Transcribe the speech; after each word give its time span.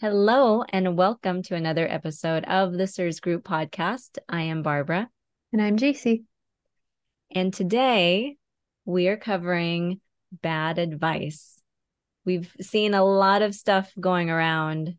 Hello, 0.00 0.64
and 0.66 0.96
welcome 0.96 1.42
to 1.42 1.54
another 1.54 1.86
episode 1.86 2.44
of 2.44 2.72
the 2.72 2.86
CIRS 2.86 3.20
Group 3.20 3.44
podcast. 3.44 4.16
I 4.30 4.44
am 4.44 4.62
Barbara. 4.62 5.10
And 5.52 5.60
I'm 5.60 5.76
Jacie. 5.76 6.24
And 7.30 7.52
today 7.52 8.38
we 8.86 9.08
are 9.08 9.18
covering 9.18 10.00
bad 10.32 10.78
advice. 10.78 11.60
We've 12.24 12.50
seen 12.62 12.94
a 12.94 13.04
lot 13.04 13.42
of 13.42 13.54
stuff 13.54 13.92
going 14.00 14.30
around, 14.30 14.96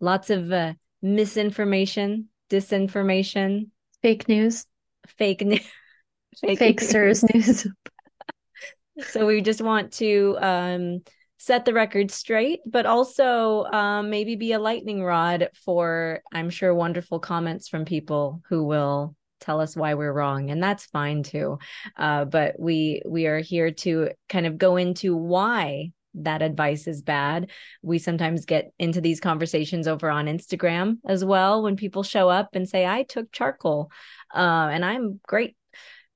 lots 0.00 0.30
of 0.30 0.50
uh, 0.50 0.72
misinformation, 1.00 2.28
disinformation, 2.50 3.70
fake 4.02 4.26
news, 4.26 4.66
fake 5.06 5.42
news, 5.42 5.60
fake, 6.40 6.58
fake 6.58 6.80
news. 6.80 6.90
CIRS 6.90 7.32
news. 7.32 7.66
so 9.08 9.24
we 9.24 9.40
just 9.40 9.60
want 9.60 9.92
to 9.92 10.36
um, 10.40 11.02
set 11.46 11.64
the 11.64 11.72
record 11.72 12.10
straight, 12.10 12.58
but 12.66 12.86
also 12.86 13.62
um, 13.66 14.10
maybe 14.10 14.34
be 14.34 14.50
a 14.50 14.58
lightning 14.58 15.00
rod 15.00 15.48
for, 15.64 16.20
I'm 16.32 16.50
sure, 16.50 16.74
wonderful 16.74 17.20
comments 17.20 17.68
from 17.68 17.84
people 17.84 18.42
who 18.48 18.64
will 18.64 19.14
tell 19.40 19.60
us 19.60 19.76
why 19.76 19.94
we're 19.94 20.12
wrong 20.12 20.50
and 20.50 20.60
that's 20.60 20.86
fine 20.86 21.22
too. 21.22 21.58
Uh, 21.96 22.24
but 22.24 22.58
we 22.58 23.00
we 23.06 23.26
are 23.26 23.38
here 23.38 23.70
to 23.70 24.10
kind 24.28 24.46
of 24.46 24.58
go 24.58 24.76
into 24.76 25.14
why 25.14 25.92
that 26.14 26.42
advice 26.42 26.88
is 26.88 27.00
bad. 27.00 27.50
We 27.80 28.00
sometimes 28.00 28.44
get 28.44 28.72
into 28.80 29.00
these 29.00 29.20
conversations 29.20 29.86
over 29.86 30.10
on 30.10 30.26
instagram 30.26 30.96
as 31.06 31.24
well 31.24 31.62
when 31.62 31.76
people 31.76 32.02
show 32.02 32.28
up 32.28 32.48
and 32.54 32.68
say 32.68 32.86
i 32.86 33.04
took 33.04 33.30
charcoal 33.30 33.90
uh, 34.34 34.68
and 34.72 34.84
i'm 34.84 35.20
great. 35.28 35.54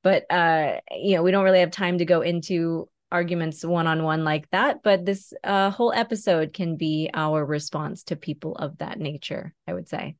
But 0.03 0.25
uh, 0.29 0.81
you 0.91 1.15
know 1.15 1.23
we 1.23 1.31
don't 1.31 1.45
really 1.45 1.61
have 1.61 1.71
time 1.71 1.99
to 1.99 2.05
go 2.05 2.23
into 2.23 2.89
arguments 3.13 3.65
one 3.65 3.87
on 3.87 4.03
one 4.03 4.25
like 4.25 4.49
that, 4.51 4.83
but 4.83 5.05
this 5.05 5.33
uh, 5.45 5.71
whole 5.71 5.93
episode 5.93 6.53
can 6.53 6.77
be 6.77 7.11
our 7.13 7.45
response 7.45 8.05
to 8.05 8.17
people 8.17 8.55
of 8.57 8.79
that 8.79 8.99
nature, 8.99 9.55
I 9.67 9.75
would 9.75 9.89
say. 9.89 10.17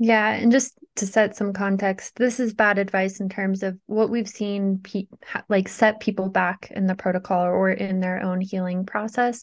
Yeah, 0.00 0.30
and 0.30 0.52
just 0.52 0.78
to 0.96 1.06
set 1.06 1.36
some 1.36 1.52
context, 1.52 2.14
this 2.16 2.38
is 2.38 2.54
bad 2.54 2.78
advice 2.78 3.18
in 3.18 3.28
terms 3.28 3.64
of 3.64 3.78
what 3.86 4.10
we've 4.10 4.28
seen 4.28 4.78
pe- 4.78 5.08
like 5.48 5.68
set 5.68 5.98
people 5.98 6.28
back 6.28 6.70
in 6.70 6.86
the 6.86 6.94
protocol 6.94 7.46
or 7.46 7.70
in 7.70 8.00
their 8.00 8.22
own 8.22 8.40
healing 8.40 8.86
process. 8.86 9.42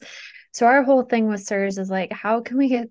So 0.54 0.66
our 0.66 0.84
whole 0.84 1.04
thing 1.04 1.28
with 1.28 1.46
CIRS 1.46 1.78
is 1.78 1.90
like 1.90 2.14
how 2.14 2.40
can 2.40 2.58
we 2.58 2.70
get 2.70 2.90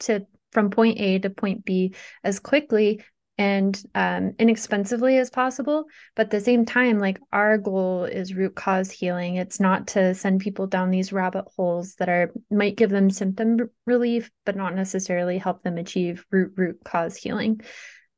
to 0.00 0.26
from 0.50 0.70
point 0.70 0.98
A 0.98 1.20
to 1.20 1.30
point 1.30 1.64
B 1.64 1.94
as 2.24 2.40
quickly 2.40 3.00
and 3.36 3.82
um, 3.94 4.32
inexpensively 4.38 5.18
as 5.18 5.30
possible. 5.30 5.86
But 6.14 6.26
at 6.26 6.30
the 6.30 6.40
same 6.40 6.64
time, 6.64 6.98
like 6.98 7.18
our 7.32 7.58
goal 7.58 8.04
is 8.04 8.34
root 8.34 8.54
cause 8.54 8.90
healing. 8.90 9.36
It's 9.36 9.58
not 9.58 9.88
to 9.88 10.14
send 10.14 10.40
people 10.40 10.66
down 10.66 10.90
these 10.90 11.12
rabbit 11.12 11.46
holes 11.56 11.94
that 11.96 12.08
are 12.08 12.32
might 12.50 12.76
give 12.76 12.90
them 12.90 13.10
symptom 13.10 13.70
relief, 13.86 14.30
but 14.44 14.56
not 14.56 14.74
necessarily 14.74 15.38
help 15.38 15.62
them 15.62 15.78
achieve 15.78 16.24
root 16.30 16.52
root 16.56 16.78
cause 16.84 17.16
healing. 17.16 17.60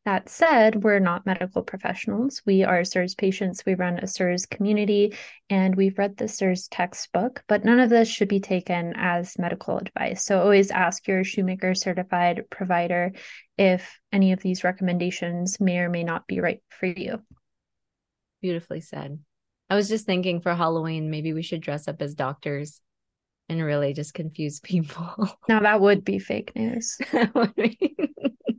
That 0.07 0.29
said, 0.29 0.85
we're 0.85 1.01
not 1.01 1.27
medical 1.27 1.65
professionals. 1.65 2.41
We 2.47 2.63
are 2.63 2.85
CIRS 2.85 3.17
patients. 3.17 3.67
We 3.67 3.75
run 3.75 3.99
a 3.99 4.07
CIRS 4.07 4.49
community 4.49 5.17
and 5.51 5.75
we've 5.75 5.99
read 5.99 6.17
the 6.17 6.29
CIRS 6.29 6.69
textbook, 6.71 7.43
but 7.49 7.65
none 7.65 7.81
of 7.81 7.91
this 7.91 8.09
should 8.09 8.29
be 8.29 8.39
taken 8.39 8.95
as 8.97 9.37
medical 9.37 9.79
advice. 9.79 10.25
So 10.25 10.41
always 10.41 10.71
ask 10.71 11.09
your 11.09 11.25
shoemaker 11.25 11.75
certified 11.75 12.45
provider 12.51 13.15
if 13.59 13.99
any 14.13 14.31
of 14.31 14.39
these 14.39 14.63
recommendations 14.63 15.59
may 15.59 15.79
or 15.79 15.91
may 15.91 16.05
not 16.05 16.29
be 16.29 16.39
right 16.39 16.63
for 16.69 16.87
you. 16.87 17.21
Beautifully 18.41 18.83
said. 18.83 19.19
I 19.69 19.75
was 19.75 19.89
just 19.89 20.07
thinking 20.07 20.41
for 20.41 20.55
Halloween, 20.55 21.11
maybe 21.11 21.33
we 21.33 21.43
should 21.43 21.63
dress 21.63 21.89
up 21.89 22.01
as 22.01 22.15
doctors 22.15 22.81
and 23.49 23.61
really 23.61 23.93
just 23.93 24.15
confuse 24.15 24.61
people. 24.63 25.37
Now 25.49 25.59
that 25.59 25.81
would 25.81 26.05
be 26.05 26.21
fake 26.21 26.53
news. 26.55 26.97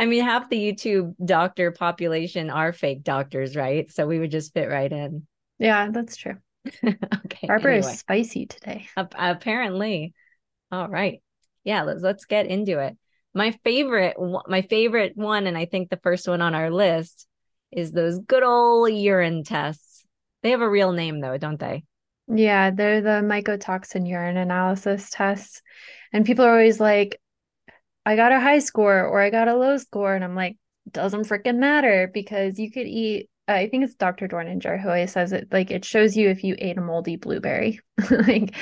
I 0.00 0.06
mean, 0.06 0.24
half 0.24 0.50
the 0.50 0.56
YouTube 0.58 1.14
doctor 1.24 1.70
population 1.70 2.50
are 2.50 2.72
fake 2.72 3.02
doctors, 3.02 3.56
right? 3.56 3.90
So 3.90 4.06
we 4.06 4.18
would 4.18 4.30
just 4.30 4.54
fit 4.54 4.68
right 4.68 4.90
in. 4.90 5.26
Yeah, 5.58 5.90
that's 5.90 6.16
true. 6.16 6.36
okay. 6.84 7.46
Barbara 7.46 7.76
anyway. 7.76 7.92
is 7.92 7.98
spicy 7.98 8.46
today. 8.46 8.88
Uh, 8.96 9.06
apparently. 9.16 10.14
All 10.72 10.88
right. 10.88 11.22
Yeah, 11.64 11.82
let's 11.82 12.02
let's 12.02 12.24
get 12.24 12.46
into 12.46 12.78
it. 12.80 12.96
My 13.34 13.52
favorite 13.64 14.16
my 14.48 14.62
favorite 14.62 15.16
one 15.16 15.46
and 15.46 15.56
I 15.56 15.66
think 15.66 15.90
the 15.90 16.00
first 16.02 16.26
one 16.26 16.42
on 16.42 16.54
our 16.54 16.70
list 16.70 17.26
is 17.70 17.92
those 17.92 18.18
good 18.18 18.42
old 18.42 18.92
urine 18.92 19.44
tests. 19.44 20.04
They 20.42 20.50
have 20.50 20.60
a 20.60 20.70
real 20.70 20.92
name 20.92 21.20
though, 21.20 21.36
don't 21.36 21.60
they? 21.60 21.84
Yeah, 22.28 22.70
they're 22.70 23.00
the 23.00 23.22
mycotoxin 23.22 24.08
urine 24.08 24.36
analysis 24.36 25.10
tests. 25.10 25.62
And 26.12 26.24
people 26.24 26.44
are 26.44 26.50
always 26.50 26.80
like, 26.80 27.20
I 28.06 28.14
got 28.14 28.30
a 28.30 28.40
high 28.40 28.60
score 28.60 29.04
or 29.04 29.20
I 29.20 29.30
got 29.30 29.48
a 29.48 29.56
low 29.56 29.76
score. 29.78 30.14
And 30.14 30.24
I'm 30.24 30.36
like, 30.36 30.56
doesn't 30.90 31.24
freaking 31.24 31.56
matter 31.56 32.08
because 32.14 32.58
you 32.58 32.70
could 32.70 32.86
eat. 32.86 33.28
I 33.48 33.68
think 33.68 33.84
it's 33.84 33.94
Dr. 33.94 34.28
Dorninger 34.28 34.80
who 34.80 34.88
always 34.88 35.12
says 35.12 35.32
it 35.32 35.48
like 35.52 35.70
it 35.70 35.84
shows 35.84 36.16
you 36.16 36.30
if 36.30 36.44
you 36.44 36.54
ate 36.58 36.78
a 36.78 36.80
moldy 36.80 37.16
blueberry. 37.16 37.80
like 38.10 38.54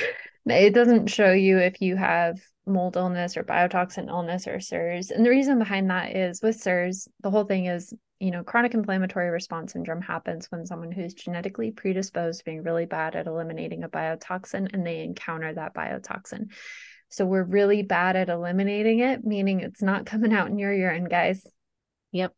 it 0.47 0.75
doesn't 0.75 1.07
show 1.09 1.33
you 1.33 1.59
if 1.59 1.81
you 1.81 1.97
have 1.97 2.39
mold 2.67 2.97
illness 2.97 3.37
or 3.37 3.45
biotoxin 3.45 4.09
illness 4.09 4.47
or 4.47 4.57
CIRS. 4.57 5.11
And 5.11 5.25
the 5.25 5.31
reason 5.31 5.59
behind 5.59 5.91
that 5.91 6.17
is 6.17 6.41
with 6.43 6.61
CIRS, 6.61 7.09
the 7.23 7.31
whole 7.31 7.45
thing 7.45 7.67
is, 7.67 7.93
you 8.21 8.31
know, 8.31 8.43
chronic 8.43 8.73
inflammatory 8.73 9.29
response 9.29 9.73
syndrome 9.73 10.01
happens 10.01 10.47
when 10.51 10.65
someone 10.65 10.93
who's 10.93 11.13
genetically 11.13 11.71
predisposed 11.71 12.39
to 12.39 12.45
being 12.45 12.63
really 12.63 12.87
bad 12.87 13.17
at 13.17 13.27
eliminating 13.27 13.85
a 13.85 13.89
biotoxin 13.89 14.73
and 14.73 14.87
they 14.87 15.03
encounter 15.03 15.53
that 15.53 15.75
biotoxin. 15.75 16.47
So 17.15 17.25
we're 17.25 17.45
really 17.45 17.83
bad 17.83 18.17
at 18.17 18.29
eliminating 18.29 18.99
it, 18.99 19.25
meaning 19.25 19.61
it's 19.61 19.83
not 19.83 20.05
coming 20.05 20.33
out 20.33 20.49
in 20.49 20.59
your 20.59 20.75
urine, 20.75 21.05
guys. 21.05 21.47
Yep. 22.11 22.33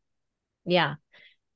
Yeah. 0.67 0.97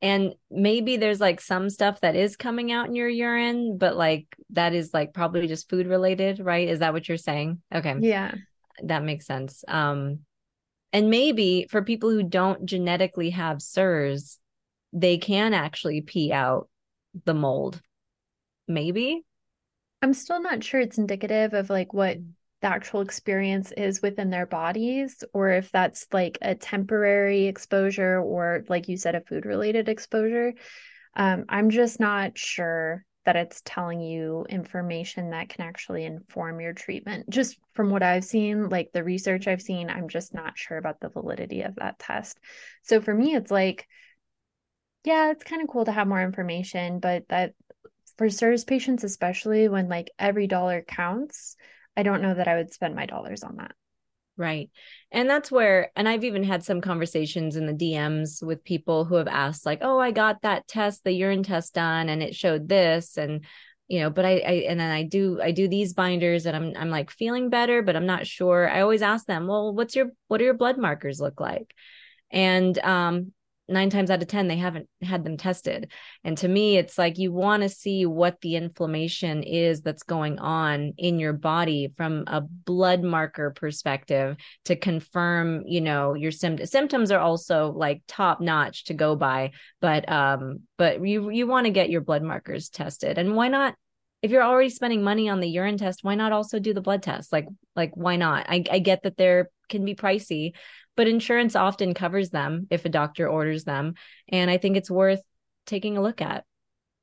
And 0.00 0.32
maybe 0.50 0.96
there's 0.96 1.20
like 1.20 1.42
some 1.42 1.68
stuff 1.68 2.00
that 2.00 2.16
is 2.16 2.36
coming 2.36 2.72
out 2.72 2.86
in 2.88 2.94
your 2.94 3.10
urine, 3.10 3.76
but 3.76 3.94
like 3.94 4.26
that 4.50 4.72
is 4.72 4.94
like 4.94 5.12
probably 5.12 5.46
just 5.46 5.68
food 5.68 5.86
related, 5.86 6.40
right? 6.40 6.66
Is 6.66 6.78
that 6.78 6.94
what 6.94 7.08
you're 7.08 7.18
saying? 7.18 7.60
Okay. 7.74 7.94
Yeah. 8.00 8.32
That 8.82 9.04
makes 9.04 9.26
sense. 9.26 9.64
Um 9.68 10.20
and 10.92 11.10
maybe 11.10 11.66
for 11.70 11.82
people 11.82 12.08
who 12.08 12.22
don't 12.22 12.64
genetically 12.64 13.30
have 13.30 13.58
CIRS, 13.58 14.38
they 14.94 15.18
can 15.18 15.52
actually 15.52 16.00
pee 16.00 16.32
out 16.32 16.70
the 17.26 17.34
mold. 17.34 17.82
Maybe. 18.66 19.26
I'm 20.00 20.14
still 20.14 20.40
not 20.40 20.64
sure 20.64 20.80
it's 20.80 20.96
indicative 20.96 21.52
of 21.52 21.68
like 21.68 21.92
what 21.92 22.16
the 22.62 22.68
actual 22.68 23.00
experience 23.00 23.72
is 23.72 24.02
within 24.02 24.30
their 24.30 24.46
bodies 24.46 25.24
or 25.32 25.50
if 25.50 25.70
that's 25.72 26.06
like 26.12 26.38
a 26.42 26.54
temporary 26.54 27.46
exposure 27.46 28.20
or 28.20 28.64
like 28.68 28.88
you 28.88 28.96
said 28.96 29.14
a 29.14 29.20
food 29.20 29.46
related 29.46 29.88
exposure 29.88 30.52
um, 31.16 31.44
i'm 31.48 31.70
just 31.70 32.00
not 32.00 32.36
sure 32.36 33.04
that 33.26 33.36
it's 33.36 33.62
telling 33.64 34.00
you 34.00 34.46
information 34.48 35.30
that 35.30 35.48
can 35.48 35.64
actually 35.64 36.04
inform 36.04 36.60
your 36.60 36.72
treatment. 36.72 37.28
Just 37.28 37.58
from 37.74 37.90
what 37.90 38.02
i've 38.02 38.24
seen 38.24 38.68
like 38.68 38.90
the 38.92 39.04
research 39.04 39.46
i've 39.46 39.62
seen 39.62 39.90
i'm 39.90 40.08
just 40.08 40.34
not 40.34 40.56
sure 40.56 40.78
about 40.78 41.00
the 41.00 41.10
validity 41.10 41.62
of 41.62 41.76
that 41.76 41.98
test. 41.98 42.38
So 42.82 43.00
for 43.00 43.14
me 43.14 43.34
it's 43.34 43.50
like 43.50 43.86
yeah 45.04 45.30
it's 45.30 45.44
kind 45.44 45.62
of 45.62 45.68
cool 45.68 45.84
to 45.84 45.92
have 45.92 46.08
more 46.08 46.22
information 46.22 46.98
but 46.98 47.24
that 47.28 47.52
for 48.16 48.28
CIRS 48.28 48.66
patients 48.66 49.04
especially 49.04 49.68
when 49.68 49.88
like 49.88 50.10
every 50.18 50.46
dollar 50.46 50.82
counts 50.82 51.56
I 51.96 52.02
don't 52.02 52.22
know 52.22 52.34
that 52.34 52.48
I 52.48 52.56
would 52.56 52.72
spend 52.72 52.94
my 52.94 53.06
dollars 53.06 53.42
on 53.42 53.56
that. 53.56 53.72
Right. 54.36 54.70
And 55.12 55.28
that's 55.28 55.52
where, 55.52 55.90
and 55.94 56.08
I've 56.08 56.24
even 56.24 56.44
had 56.44 56.64
some 56.64 56.80
conversations 56.80 57.56
in 57.56 57.66
the 57.66 57.74
DMs 57.74 58.42
with 58.42 58.64
people 58.64 59.04
who 59.04 59.16
have 59.16 59.28
asked, 59.28 59.66
like, 59.66 59.80
oh, 59.82 59.98
I 59.98 60.12
got 60.12 60.42
that 60.42 60.66
test, 60.66 61.04
the 61.04 61.12
urine 61.12 61.42
test 61.42 61.74
done, 61.74 62.08
and 62.08 62.22
it 62.22 62.34
showed 62.34 62.66
this. 62.66 63.18
And, 63.18 63.44
you 63.86 64.00
know, 64.00 64.08
but 64.08 64.24
I, 64.24 64.38
I, 64.38 64.52
and 64.68 64.80
then 64.80 64.90
I 64.90 65.02
do, 65.02 65.42
I 65.42 65.50
do 65.50 65.68
these 65.68 65.92
binders 65.92 66.46
and 66.46 66.56
I'm, 66.56 66.72
I'm 66.74 66.90
like 66.90 67.10
feeling 67.10 67.50
better, 67.50 67.82
but 67.82 67.96
I'm 67.96 68.06
not 68.06 68.26
sure. 68.26 68.70
I 68.70 68.80
always 68.80 69.02
ask 69.02 69.26
them, 69.26 69.46
well, 69.46 69.74
what's 69.74 69.94
your, 69.94 70.12
what 70.28 70.38
do 70.38 70.44
your 70.44 70.54
blood 70.54 70.78
markers 70.78 71.20
look 71.20 71.38
like? 71.38 71.74
And, 72.30 72.78
um, 72.78 73.32
nine 73.70 73.90
times 73.90 74.10
out 74.10 74.22
of 74.22 74.28
10, 74.28 74.48
they 74.48 74.56
haven't 74.56 74.88
had 75.02 75.24
them 75.24 75.36
tested. 75.36 75.90
And 76.24 76.36
to 76.38 76.48
me, 76.48 76.76
it's 76.76 76.98
like 76.98 77.18
you 77.18 77.32
want 77.32 77.62
to 77.62 77.68
see 77.68 78.06
what 78.06 78.40
the 78.40 78.56
inflammation 78.56 79.42
is 79.42 79.82
that's 79.82 80.02
going 80.02 80.38
on 80.38 80.92
in 80.98 81.18
your 81.18 81.32
body 81.32 81.92
from 81.96 82.24
a 82.26 82.40
blood 82.40 83.02
marker 83.02 83.50
perspective 83.50 84.36
to 84.66 84.76
confirm, 84.76 85.62
you 85.66 85.80
know, 85.80 86.14
your 86.14 86.32
symptoms. 86.32 86.70
Symptoms 86.70 87.10
are 87.10 87.20
also 87.20 87.72
like 87.72 88.02
top 88.06 88.40
notch 88.40 88.84
to 88.84 88.94
go 88.94 89.16
by, 89.16 89.52
but, 89.80 90.10
um, 90.10 90.60
but 90.76 91.06
you, 91.06 91.30
you 91.30 91.46
want 91.46 91.66
to 91.66 91.72
get 91.72 91.90
your 91.90 92.00
blood 92.00 92.22
markers 92.22 92.68
tested. 92.68 93.18
And 93.18 93.34
why 93.34 93.48
not? 93.48 93.74
If 94.22 94.30
you're 94.30 94.42
already 94.42 94.68
spending 94.68 95.02
money 95.02 95.28
on 95.28 95.40
the 95.40 95.48
urine 95.48 95.78
test, 95.78 96.00
why 96.02 96.14
not 96.14 96.32
also 96.32 96.58
do 96.58 96.74
the 96.74 96.80
blood 96.80 97.02
test? 97.02 97.32
Like, 97.32 97.46
like 97.74 97.92
why 97.94 98.16
not? 98.16 98.46
I, 98.48 98.64
I 98.70 98.78
get 98.78 99.02
that 99.04 99.16
there 99.16 99.50
can 99.68 99.84
be 99.84 99.94
pricey, 99.94 100.52
but 100.96 101.08
insurance 101.08 101.56
often 101.56 101.94
covers 101.94 102.30
them 102.30 102.66
if 102.70 102.84
a 102.84 102.90
doctor 102.90 103.28
orders 103.28 103.64
them. 103.64 103.94
And 104.28 104.50
I 104.50 104.58
think 104.58 104.76
it's 104.76 104.90
worth 104.90 105.22
taking 105.66 105.96
a 105.96 106.02
look 106.02 106.20
at. 106.20 106.44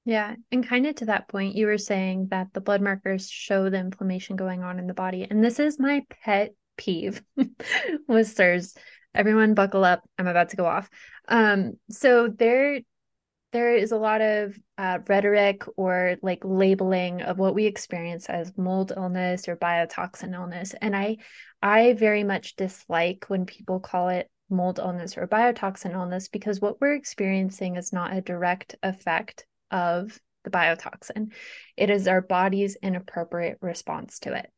Yeah. 0.05 0.35
And 0.51 0.65
kind 0.65 0.85
of 0.85 0.95
to 0.95 1.05
that 1.05 1.27
point, 1.27 1.55
you 1.55 1.65
were 1.65 1.77
saying 1.77 2.27
that 2.29 2.47
the 2.53 2.61
blood 2.61 2.81
markers 2.81 3.29
show 3.29 3.69
the 3.69 3.77
inflammation 3.77 4.35
going 4.35 4.63
on 4.63 4.79
in 4.79 4.87
the 4.87 4.93
body. 4.93 5.27
And 5.29 5.43
this 5.43 5.59
is 5.59 5.79
my 5.79 6.03
pet 6.23 6.53
peeve 6.77 7.21
with 7.35 8.33
CIRS. 8.33 8.77
Everyone 9.13 9.53
buckle 9.53 9.83
up. 9.83 10.03
I'm 10.17 10.27
about 10.27 10.49
to 10.49 10.55
go 10.55 10.65
off. 10.65 10.89
Um, 11.27 11.73
so 11.89 12.29
there 12.29 12.79
there 13.57 13.75
is 13.75 13.91
a 13.91 13.97
lot 13.97 14.21
of 14.21 14.55
uh, 14.77 14.99
rhetoric 15.07 15.63
or 15.77 16.15
like 16.21 16.43
labeling 16.43 17.23
of 17.23 17.39
what 17.39 17.55
we 17.55 17.65
experience 17.65 18.27
as 18.27 18.55
mold 18.55 18.93
illness 18.95 19.47
or 19.47 19.55
biotoxin 19.55 20.35
illness. 20.35 20.75
And 20.79 20.95
i 20.95 21.17
i 21.63 21.93
very 21.93 22.23
much 22.23 22.55
dislike 22.55 23.25
when 23.29 23.47
people 23.47 23.79
call 23.79 24.09
it 24.09 24.29
mold 24.47 24.77
illness 24.77 25.17
or 25.17 25.25
biotoxin 25.25 25.93
illness 25.93 26.27
because 26.27 26.61
what 26.61 26.79
we're 26.79 26.93
experiencing 26.93 27.77
is 27.77 27.91
not 27.91 28.15
a 28.15 28.21
direct 28.21 28.75
effect 28.83 29.47
of 29.71 30.19
the 30.43 30.51
biotoxin. 30.51 31.33
It 31.75 31.89
is 31.89 32.07
our 32.07 32.21
body's 32.21 32.75
inappropriate 32.75 33.57
response 33.59 34.19
to 34.19 34.37
it. 34.37 34.51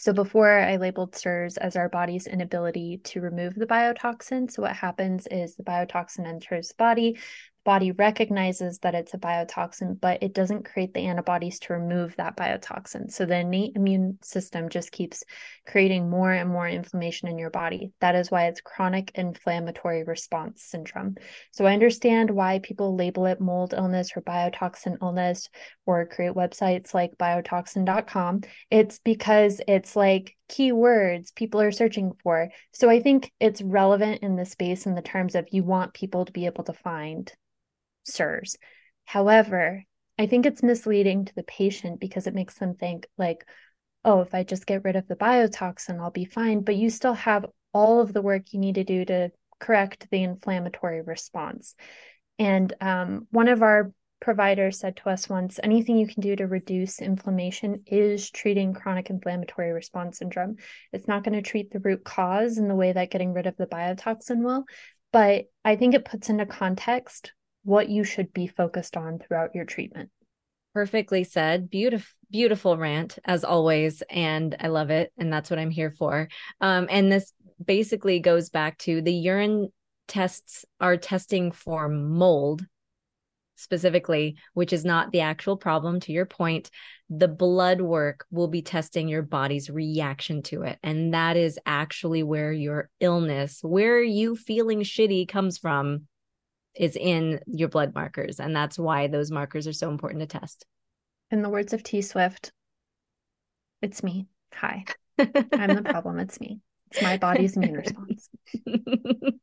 So 0.00 0.12
before 0.12 0.60
I 0.60 0.76
labeled 0.76 1.16
CIRS 1.16 1.56
as 1.56 1.74
our 1.74 1.88
body's 1.88 2.28
inability 2.28 3.00
to 3.02 3.20
remove 3.20 3.56
the 3.56 3.66
biotoxin. 3.66 4.48
So 4.48 4.62
what 4.62 4.76
happens 4.76 5.26
is 5.28 5.56
the 5.56 5.64
biotoxin 5.64 6.24
enters 6.24 6.68
the 6.68 6.74
body, 6.78 7.18
body 7.68 7.92
recognizes 7.92 8.78
that 8.78 8.94
it's 8.94 9.12
a 9.12 9.18
biotoxin, 9.18 10.00
but 10.00 10.22
it 10.22 10.32
doesn't 10.32 10.64
create 10.64 10.94
the 10.94 11.04
antibodies 11.04 11.58
to 11.58 11.74
remove 11.74 12.16
that 12.16 12.34
biotoxin. 12.34 13.12
So 13.12 13.26
the 13.26 13.40
innate 13.40 13.76
immune 13.76 14.16
system 14.22 14.70
just 14.70 14.90
keeps 14.90 15.22
creating 15.66 16.08
more 16.08 16.32
and 16.32 16.48
more 16.48 16.66
inflammation 16.66 17.28
in 17.28 17.36
your 17.36 17.50
body. 17.50 17.92
That 18.00 18.14
is 18.14 18.30
why 18.30 18.46
it's 18.46 18.62
chronic 18.62 19.10
inflammatory 19.16 20.02
response 20.02 20.62
syndrome. 20.62 21.16
So 21.50 21.66
I 21.66 21.74
understand 21.74 22.30
why 22.30 22.60
people 22.60 22.96
label 22.96 23.26
it 23.26 23.38
mold 23.38 23.74
illness 23.76 24.12
or 24.16 24.22
biotoxin 24.22 24.96
illness 25.02 25.50
or 25.84 26.06
create 26.06 26.32
websites 26.32 26.94
like 26.94 27.18
biotoxin.com. 27.18 28.44
It's 28.70 28.98
because 29.00 29.60
it's 29.68 29.94
like 29.94 30.34
keywords 30.48 31.34
people 31.34 31.60
are 31.60 31.70
searching 31.70 32.12
for. 32.22 32.48
So 32.72 32.88
I 32.88 33.02
think 33.02 33.30
it's 33.40 33.60
relevant 33.60 34.22
in 34.22 34.36
the 34.36 34.46
space 34.46 34.86
in 34.86 34.94
the 34.94 35.02
terms 35.02 35.34
of 35.34 35.48
you 35.52 35.64
want 35.64 35.92
people 35.92 36.24
to 36.24 36.32
be 36.32 36.46
able 36.46 36.64
to 36.64 36.72
find 36.72 37.30
However, 39.04 39.84
I 40.18 40.26
think 40.26 40.46
it's 40.46 40.62
misleading 40.62 41.26
to 41.26 41.34
the 41.34 41.44
patient 41.44 42.00
because 42.00 42.26
it 42.26 42.34
makes 42.34 42.54
them 42.58 42.74
think 42.74 43.06
like, 43.16 43.44
oh, 44.04 44.20
if 44.20 44.34
I 44.34 44.42
just 44.42 44.66
get 44.66 44.84
rid 44.84 44.96
of 44.96 45.06
the 45.06 45.16
biotoxin, 45.16 46.00
I'll 46.00 46.10
be 46.10 46.24
fine. 46.24 46.60
But 46.62 46.76
you 46.76 46.90
still 46.90 47.14
have 47.14 47.46
all 47.72 48.00
of 48.00 48.12
the 48.12 48.22
work 48.22 48.52
you 48.52 48.58
need 48.58 48.76
to 48.76 48.84
do 48.84 49.04
to 49.04 49.30
correct 49.60 50.08
the 50.10 50.22
inflammatory 50.22 51.02
response. 51.02 51.74
And 52.38 52.72
um, 52.80 53.26
one 53.30 53.48
of 53.48 53.62
our 53.62 53.92
providers 54.20 54.80
said 54.80 54.96
to 54.96 55.10
us 55.10 55.28
once 55.28 55.60
anything 55.62 55.96
you 55.96 56.06
can 56.06 56.20
do 56.20 56.34
to 56.34 56.46
reduce 56.46 57.00
inflammation 57.00 57.82
is 57.86 58.30
treating 58.30 58.74
chronic 58.74 59.10
inflammatory 59.10 59.72
response 59.72 60.18
syndrome. 60.18 60.56
It's 60.92 61.06
not 61.06 61.22
going 61.22 61.34
to 61.34 61.48
treat 61.48 61.70
the 61.70 61.78
root 61.78 62.04
cause 62.04 62.58
in 62.58 62.68
the 62.68 62.74
way 62.74 62.92
that 62.92 63.10
getting 63.10 63.32
rid 63.32 63.46
of 63.46 63.56
the 63.56 63.66
biotoxin 63.66 64.42
will, 64.42 64.64
but 65.12 65.46
I 65.64 65.76
think 65.76 65.94
it 65.94 66.04
puts 66.04 66.28
into 66.28 66.46
context 66.46 67.32
what 67.68 67.90
you 67.90 68.02
should 68.02 68.32
be 68.32 68.46
focused 68.46 68.96
on 68.96 69.18
throughout 69.18 69.54
your 69.54 69.66
treatment. 69.66 70.08
Perfectly 70.72 71.22
said. 71.22 71.68
Beautiful, 71.68 72.08
beautiful 72.30 72.78
rant 72.78 73.18
as 73.26 73.44
always. 73.44 74.02
And 74.08 74.56
I 74.58 74.68
love 74.68 74.88
it. 74.88 75.12
And 75.18 75.30
that's 75.30 75.50
what 75.50 75.58
I'm 75.58 75.70
here 75.70 75.90
for. 75.90 76.28
Um, 76.62 76.86
and 76.88 77.12
this 77.12 77.34
basically 77.62 78.20
goes 78.20 78.48
back 78.48 78.78
to 78.78 79.02
the 79.02 79.12
urine 79.12 79.70
tests 80.06 80.64
are 80.80 80.96
testing 80.96 81.52
for 81.52 81.90
mold 81.90 82.64
specifically, 83.56 84.36
which 84.54 84.72
is 84.72 84.86
not 84.86 85.12
the 85.12 85.20
actual 85.20 85.58
problem. 85.58 86.00
To 86.00 86.12
your 86.12 86.24
point, 86.24 86.70
the 87.10 87.28
blood 87.28 87.82
work 87.82 88.24
will 88.30 88.48
be 88.48 88.62
testing 88.62 89.08
your 89.08 89.22
body's 89.22 89.68
reaction 89.68 90.42
to 90.44 90.62
it. 90.62 90.78
And 90.82 91.12
that 91.12 91.36
is 91.36 91.58
actually 91.66 92.22
where 92.22 92.52
your 92.52 92.88
illness, 92.98 93.58
where 93.62 94.02
you 94.02 94.36
feeling 94.36 94.80
shitty 94.80 95.28
comes 95.28 95.58
from 95.58 96.06
is 96.74 96.96
in 96.96 97.40
your 97.46 97.68
blood 97.68 97.94
markers. 97.94 98.40
And 98.40 98.54
that's 98.54 98.78
why 98.78 99.06
those 99.06 99.30
markers 99.30 99.66
are 99.66 99.72
so 99.72 99.90
important 99.90 100.20
to 100.20 100.26
test. 100.38 100.66
In 101.30 101.42
the 101.42 101.48
words 101.48 101.72
of 101.72 101.82
T 101.82 102.02
Swift, 102.02 102.52
it's 103.82 104.02
me. 104.02 104.26
Hi. 104.54 104.84
I'm 105.18 105.74
the 105.74 105.82
problem. 105.84 106.18
It's 106.18 106.40
me. 106.40 106.60
It's 106.90 107.02
my 107.02 107.18
body's 107.18 107.56
immune 107.56 107.74
response. 107.74 108.28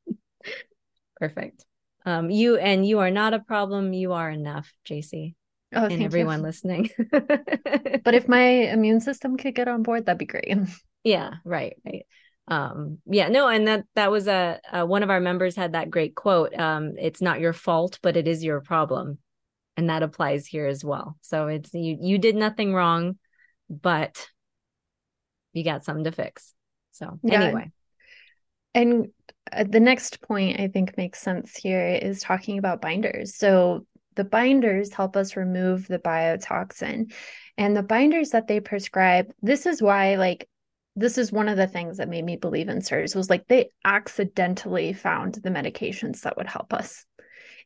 Perfect. 1.19 1.65
Um, 2.05 2.29
you 2.29 2.57
and 2.57 2.85
you 2.85 2.99
are 2.99 3.11
not 3.11 3.33
a 3.33 3.39
problem. 3.39 3.93
You 3.93 4.13
are 4.13 4.29
enough, 4.29 4.71
Jacie. 4.87 5.35
Oh, 5.73 5.85
and 5.85 6.01
everyone 6.01 6.39
you. 6.39 6.45
listening. 6.45 6.89
but 7.11 8.13
if 8.13 8.27
my 8.27 8.41
immune 8.41 9.01
system 9.01 9.37
could 9.37 9.55
get 9.55 9.67
on 9.67 9.83
board, 9.83 10.05
that'd 10.05 10.19
be 10.19 10.25
great. 10.25 10.57
Yeah, 11.03 11.33
right, 11.43 11.75
right 11.85 12.07
um 12.47 12.99
yeah 13.07 13.27
no 13.27 13.47
and 13.47 13.67
that 13.67 13.85
that 13.95 14.11
was 14.11 14.27
a, 14.27 14.59
a, 14.71 14.85
one 14.85 15.01
of 15.01 15.09
our 15.09 15.19
members 15.19 15.55
had 15.55 15.73
that 15.73 15.89
great 15.89 16.13
quote 16.13 16.53
um 16.59 16.93
it's 16.99 17.21
not 17.21 17.39
your 17.39 17.53
fault 17.53 17.97
but 18.01 18.15
it 18.17 18.27
is 18.27 18.43
your 18.43 18.61
problem. 18.61 19.17
And 19.77 19.89
that 19.89 20.03
applies 20.03 20.47
here 20.47 20.67
as 20.67 20.85
well. 20.85 21.17
So 21.21 21.47
it's 21.47 21.73
you 21.73 21.97
you 21.99 22.17
did 22.17 22.35
nothing 22.35 22.73
wrong 22.73 23.17
but 23.69 24.29
you 25.51 25.63
got 25.63 25.83
something 25.83 26.05
to 26.05 26.11
fix. 26.11 26.53
So 26.91 27.19
yeah. 27.23 27.41
anyway. 27.41 27.71
And 28.73 29.07
uh, 29.51 29.63
the 29.67 29.79
next 29.79 30.21
point 30.21 30.59
i 30.59 30.67
think 30.67 30.97
makes 30.97 31.19
sense 31.19 31.55
here 31.55 31.99
is 32.01 32.21
talking 32.21 32.57
about 32.57 32.81
binders. 32.81 33.35
So 33.35 33.85
the 34.15 34.23
binders 34.23 34.93
help 34.93 35.17
us 35.17 35.35
remove 35.35 35.87
the 35.87 35.99
biotoxin 35.99 37.11
and 37.57 37.75
the 37.75 37.83
binders 37.83 38.29
that 38.29 38.47
they 38.47 38.59
prescribe 38.59 39.31
this 39.41 39.65
is 39.65 39.81
why 39.81 40.15
like 40.15 40.47
this 40.95 41.17
is 41.17 41.31
one 41.31 41.49
of 41.49 41.57
the 41.57 41.67
things 41.67 41.97
that 41.97 42.09
made 42.09 42.23
me 42.23 42.37
believe 42.37 42.69
in 42.69 42.79
CIRS 42.79 43.15
was 43.15 43.29
like 43.29 43.47
they 43.47 43.69
accidentally 43.83 44.93
found 44.93 45.35
the 45.35 45.49
medications 45.49 46.21
that 46.21 46.37
would 46.37 46.47
help 46.47 46.73
us. 46.73 47.05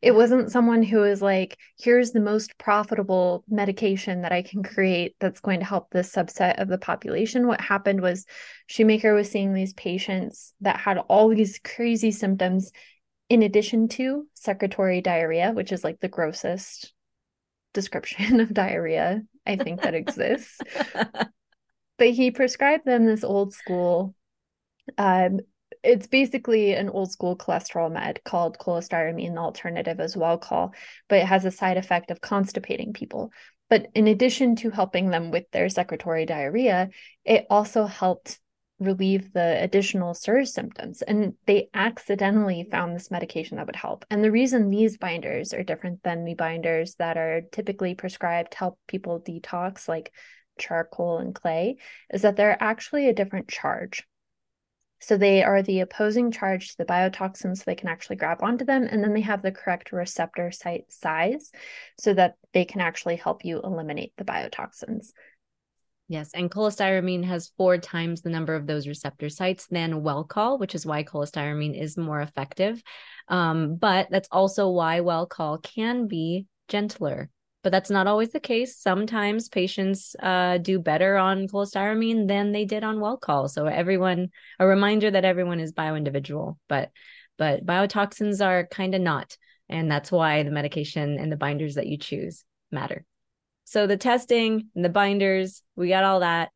It 0.02 0.14
wasn't 0.14 0.50
someone 0.50 0.82
who 0.82 1.00
was 1.00 1.20
like, 1.20 1.58
here's 1.78 2.12
the 2.12 2.20
most 2.20 2.56
profitable 2.58 3.44
medication 3.48 4.22
that 4.22 4.32
I 4.32 4.42
can 4.42 4.62
create 4.62 5.14
that's 5.20 5.40
going 5.40 5.60
to 5.60 5.66
help 5.66 5.90
this 5.90 6.10
subset 6.10 6.60
of 6.60 6.68
the 6.68 6.78
population. 6.78 7.46
What 7.46 7.60
happened 7.60 8.00
was 8.00 8.24
Shoemaker 8.66 9.12
was 9.14 9.30
seeing 9.30 9.52
these 9.52 9.74
patients 9.74 10.54
that 10.62 10.78
had 10.78 10.96
all 10.96 11.28
these 11.28 11.60
crazy 11.62 12.12
symptoms 12.12 12.72
in 13.28 13.42
addition 13.42 13.88
to 13.88 14.26
secretory 14.34 15.02
diarrhea, 15.02 15.52
which 15.52 15.70
is 15.70 15.84
like 15.84 16.00
the 16.00 16.08
grossest 16.08 16.94
description 17.74 18.40
of 18.40 18.54
diarrhea 18.54 19.22
I 19.46 19.56
think 19.56 19.82
that 19.82 19.94
exists. 19.94 20.58
But 22.00 22.10
he 22.10 22.30
prescribed 22.30 22.86
them 22.86 23.04
this 23.04 23.22
old 23.22 23.52
school 23.52 24.14
um, 24.96 25.40
it's 25.82 26.06
basically 26.06 26.72
an 26.72 26.88
old 26.88 27.12
school 27.12 27.36
cholesterol 27.36 27.92
med 27.92 28.20
called 28.24 28.58
cholestyramine 28.58 29.36
alternative 29.36 30.00
as 30.00 30.16
Welchol 30.16 30.72
but 31.08 31.18
it 31.18 31.26
has 31.26 31.44
a 31.44 31.50
side 31.50 31.76
effect 31.76 32.10
of 32.10 32.22
constipating 32.22 32.94
people 32.94 33.32
but 33.68 33.86
in 33.94 34.08
addition 34.08 34.56
to 34.56 34.70
helping 34.70 35.10
them 35.10 35.30
with 35.30 35.44
their 35.52 35.68
secretory 35.68 36.24
diarrhea 36.24 36.88
it 37.24 37.46
also 37.50 37.84
helped 37.84 38.40
relieve 38.78 39.34
the 39.34 39.62
additional 39.62 40.14
CIRS 40.14 40.54
symptoms. 40.54 41.02
And 41.02 41.34
they 41.46 41.68
accidentally 41.74 42.66
found 42.70 42.96
this 42.96 43.10
medication 43.10 43.58
that 43.58 43.66
would 43.66 43.76
help. 43.76 44.06
And 44.10 44.24
the 44.24 44.30
reason 44.30 44.70
these 44.70 44.96
binders 44.96 45.52
are 45.52 45.62
different 45.62 46.02
than 46.02 46.24
the 46.24 46.34
binders 46.34 46.94
that 46.94 47.18
are 47.18 47.42
typically 47.52 47.94
prescribed 47.94 48.52
to 48.52 48.58
help 48.58 48.78
people 48.88 49.20
detox, 49.20 49.86
like 49.86 50.12
charcoal 50.60 51.18
and 51.18 51.34
clay 51.34 51.78
is 52.12 52.22
that 52.22 52.36
they're 52.36 52.62
actually 52.62 53.08
a 53.08 53.14
different 53.14 53.48
charge. 53.48 54.04
So 55.00 55.16
they 55.16 55.42
are 55.42 55.62
the 55.62 55.80
opposing 55.80 56.30
charge 56.30 56.70
to 56.70 56.76
the 56.76 56.84
biotoxins, 56.84 57.58
so 57.58 57.62
they 57.66 57.74
can 57.74 57.88
actually 57.88 58.16
grab 58.16 58.42
onto 58.42 58.66
them. 58.66 58.84
And 58.84 59.02
then 59.02 59.14
they 59.14 59.22
have 59.22 59.40
the 59.40 59.50
correct 59.50 59.92
receptor 59.92 60.50
site 60.52 60.92
size 60.92 61.50
so 61.98 62.12
that 62.14 62.34
they 62.52 62.66
can 62.66 62.82
actually 62.82 63.16
help 63.16 63.44
you 63.44 63.60
eliminate 63.62 64.12
the 64.18 64.24
biotoxins. 64.24 65.08
Yes, 66.08 66.32
and 66.34 66.50
cholestyramine 66.50 67.24
has 67.24 67.52
four 67.56 67.78
times 67.78 68.20
the 68.20 68.30
number 68.30 68.56
of 68.56 68.66
those 68.66 68.88
receptor 68.88 69.28
sites 69.28 69.68
than 69.68 70.02
Welchol, 70.02 70.58
which 70.58 70.74
is 70.74 70.84
why 70.84 71.04
cholestyramine 71.04 71.80
is 71.80 71.96
more 71.96 72.20
effective. 72.20 72.82
Um, 73.28 73.76
but 73.76 74.08
that's 74.10 74.28
also 74.32 74.70
why 74.70 75.00
Welchol 75.00 75.62
can 75.62 76.08
be 76.08 76.46
gentler 76.68 77.30
but 77.62 77.72
that's 77.72 77.90
not 77.90 78.06
always 78.06 78.30
the 78.30 78.40
case. 78.40 78.78
Sometimes 78.78 79.48
patients 79.48 80.16
uh, 80.20 80.58
do 80.58 80.78
better 80.78 81.16
on 81.16 81.48
cholestyramine 81.48 82.26
than 82.26 82.52
they 82.52 82.64
did 82.64 82.84
on 82.84 82.98
Welchol. 82.98 83.50
So 83.50 83.66
everyone, 83.66 84.30
a 84.58 84.66
reminder 84.66 85.10
that 85.10 85.24
everyone 85.24 85.60
is 85.60 85.72
bio 85.72 85.94
individual, 85.94 86.58
but 86.68 86.90
but 87.36 87.64
biotoxins 87.64 88.44
are 88.44 88.66
kind 88.66 88.94
of 88.94 89.00
not, 89.00 89.36
and 89.68 89.90
that's 89.90 90.12
why 90.12 90.42
the 90.42 90.50
medication 90.50 91.18
and 91.18 91.32
the 91.32 91.36
binders 91.36 91.76
that 91.76 91.86
you 91.86 91.96
choose 91.96 92.44
matter. 92.70 93.04
So 93.64 93.86
the 93.86 93.96
testing 93.96 94.68
and 94.74 94.84
the 94.84 94.90
binders, 94.90 95.62
we 95.76 95.88
got 95.88 96.04
all 96.04 96.20
that. 96.20 96.50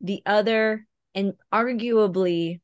The 0.00 0.22
other 0.26 0.86
and 1.14 1.34
arguably 1.52 2.60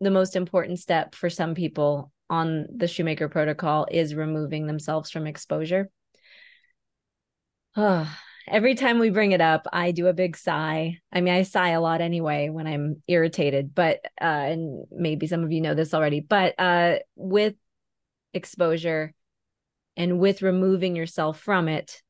the 0.00 0.10
most 0.10 0.34
important 0.34 0.80
step 0.80 1.14
for 1.14 1.30
some 1.30 1.54
people 1.54 2.12
on 2.28 2.66
the 2.74 2.88
Shoemaker 2.88 3.28
protocol 3.28 3.86
is 3.90 4.14
removing 4.14 4.66
themselves 4.66 5.10
from 5.10 5.26
exposure. 5.26 5.90
Oh, 7.76 8.08
every 8.46 8.74
time 8.74 8.98
we 8.98 9.10
bring 9.10 9.32
it 9.32 9.40
up, 9.40 9.66
I 9.72 9.92
do 9.92 10.06
a 10.06 10.12
big 10.12 10.36
sigh. 10.36 10.98
I 11.12 11.20
mean, 11.20 11.32
I 11.32 11.42
sigh 11.42 11.70
a 11.70 11.80
lot 11.80 12.00
anyway 12.00 12.48
when 12.50 12.66
I'm 12.66 13.02
irritated, 13.08 13.74
but 13.74 14.00
uh 14.20 14.24
and 14.24 14.84
maybe 14.90 15.26
some 15.26 15.42
of 15.42 15.52
you 15.52 15.60
know 15.60 15.74
this 15.74 15.94
already, 15.94 16.20
but 16.20 16.54
uh 16.58 16.96
with 17.16 17.54
exposure 18.34 19.14
and 19.96 20.18
with 20.18 20.42
removing 20.42 20.96
yourself 20.96 21.40
from 21.40 21.68
it 21.68 22.02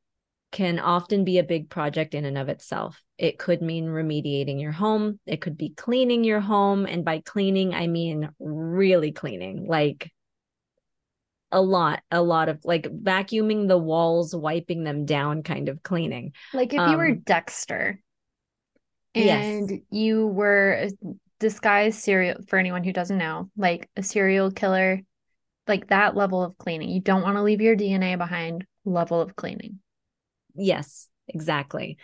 can 0.52 0.78
often 0.78 1.24
be 1.24 1.38
a 1.38 1.44
big 1.44 1.70
project 1.70 2.14
in 2.14 2.24
and 2.24 2.36
of 2.36 2.48
itself. 2.48 3.02
It 3.16 3.38
could 3.38 3.62
mean 3.62 3.86
remediating 3.86 4.60
your 4.60 4.72
home, 4.72 5.18
it 5.26 5.40
could 5.40 5.56
be 5.56 5.70
cleaning 5.70 6.24
your 6.24 6.40
home, 6.40 6.86
and 6.86 7.04
by 7.04 7.20
cleaning 7.20 7.74
I 7.74 7.86
mean 7.86 8.30
really 8.40 9.12
cleaning, 9.12 9.66
like 9.66 10.10
a 11.52 11.60
lot 11.60 12.02
a 12.10 12.22
lot 12.22 12.48
of 12.48 12.64
like 12.64 12.84
vacuuming 12.84 13.68
the 13.68 13.78
walls 13.78 14.34
wiping 14.34 14.84
them 14.84 15.04
down 15.04 15.42
kind 15.42 15.68
of 15.68 15.82
cleaning. 15.82 16.32
Like 16.52 16.72
if 16.72 16.80
um, 16.80 16.90
you 16.90 16.96
were 16.96 17.10
um, 17.10 17.20
dexter 17.20 18.00
and 19.14 19.70
yes. 19.70 19.80
you 19.90 20.26
were 20.26 20.72
a 20.72 20.90
disguised 21.38 22.00
serial 22.00 22.40
for 22.48 22.58
anyone 22.58 22.84
who 22.84 22.92
doesn't 22.92 23.18
know 23.18 23.50
like 23.56 23.90
a 23.96 24.02
serial 24.02 24.50
killer 24.50 25.00
like 25.66 25.88
that 25.88 26.16
level 26.16 26.42
of 26.42 26.56
cleaning 26.56 26.88
you 26.88 27.00
don't 27.00 27.22
want 27.22 27.36
to 27.36 27.42
leave 27.42 27.60
your 27.60 27.76
dna 27.76 28.16
behind 28.16 28.64
level 28.84 29.20
of 29.20 29.34
cleaning. 29.36 29.80
Yes 30.54 31.08
exactly. 31.28 31.98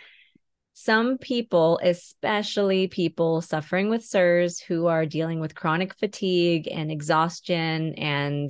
Some 0.73 1.17
people, 1.17 1.77
especially 1.83 2.87
people 2.87 3.41
suffering 3.41 3.89
with 3.89 4.01
CIRS 4.01 4.63
who 4.63 4.87
are 4.87 5.05
dealing 5.05 5.41
with 5.41 5.55
chronic 5.55 5.93
fatigue 5.97 6.69
and 6.71 6.89
exhaustion 6.89 7.95
and 7.95 8.49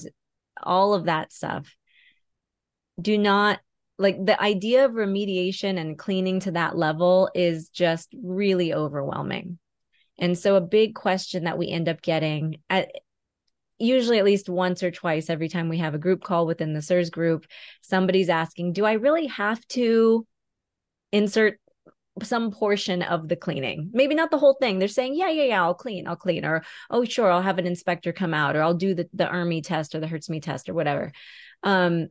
all 0.63 0.93
of 0.93 1.05
that 1.05 1.31
stuff 1.31 1.75
do 3.01 3.17
not 3.17 3.59
like 3.97 4.23
the 4.23 4.41
idea 4.41 4.85
of 4.85 4.91
remediation 4.91 5.77
and 5.77 5.97
cleaning 5.97 6.39
to 6.39 6.51
that 6.51 6.77
level 6.77 7.29
is 7.35 7.69
just 7.69 8.13
really 8.23 8.73
overwhelming. 8.73 9.59
And 10.17 10.37
so 10.37 10.55
a 10.55 10.61
big 10.61 10.95
question 10.95 11.43
that 11.43 11.57
we 11.57 11.69
end 11.69 11.89
up 11.89 12.01
getting 12.01 12.57
at 12.69 12.91
usually 13.77 14.19
at 14.19 14.25
least 14.25 14.49
once 14.49 14.83
or 14.83 14.91
twice 14.91 15.29
every 15.29 15.47
time 15.47 15.69
we 15.69 15.77
have 15.77 15.95
a 15.95 15.99
group 15.99 16.21
call 16.21 16.45
within 16.45 16.73
the 16.73 16.81
CIRS 16.81 17.09
group, 17.09 17.45
somebody's 17.81 18.29
asking, 18.29 18.73
do 18.73 18.85
I 18.85 18.93
really 18.93 19.27
have 19.27 19.65
to 19.69 20.27
insert 21.11 21.59
some 22.23 22.51
portion 22.51 23.01
of 23.01 23.27
the 23.27 23.35
cleaning. 23.35 23.89
Maybe 23.93 24.15
not 24.15 24.31
the 24.31 24.37
whole 24.37 24.55
thing. 24.59 24.79
They're 24.79 24.87
saying, 24.87 25.15
yeah, 25.15 25.29
yeah, 25.29 25.43
yeah, 25.43 25.63
I'll 25.63 25.73
clean, 25.73 26.07
I'll 26.07 26.15
clean, 26.15 26.45
or 26.45 26.63
oh, 26.89 27.05
sure, 27.05 27.31
I'll 27.31 27.41
have 27.41 27.59
an 27.59 27.67
inspector 27.67 28.11
come 28.11 28.33
out, 28.33 28.55
or 28.55 28.61
I'll 28.61 28.73
do 28.73 28.93
the 28.93 29.09
the 29.13 29.25
ERMI 29.25 29.63
test 29.63 29.95
or 29.95 29.99
the 29.99 30.07
HERTSMI 30.07 30.41
test 30.41 30.69
or 30.69 30.73
whatever. 30.73 31.11
Um, 31.63 32.07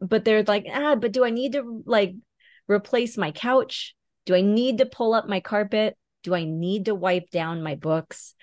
but 0.00 0.24
they're 0.24 0.42
like, 0.42 0.66
ah, 0.72 0.96
but 0.96 1.12
do 1.12 1.24
I 1.24 1.30
need 1.30 1.52
to 1.52 1.82
like 1.86 2.14
replace 2.68 3.16
my 3.16 3.30
couch? 3.30 3.94
Do 4.26 4.34
I 4.34 4.40
need 4.40 4.78
to 4.78 4.86
pull 4.86 5.14
up 5.14 5.28
my 5.28 5.40
carpet? 5.40 5.96
Do 6.22 6.34
I 6.34 6.44
need 6.44 6.86
to 6.86 6.94
wipe 6.94 7.30
down 7.30 7.62
my 7.62 7.74
books? 7.74 8.34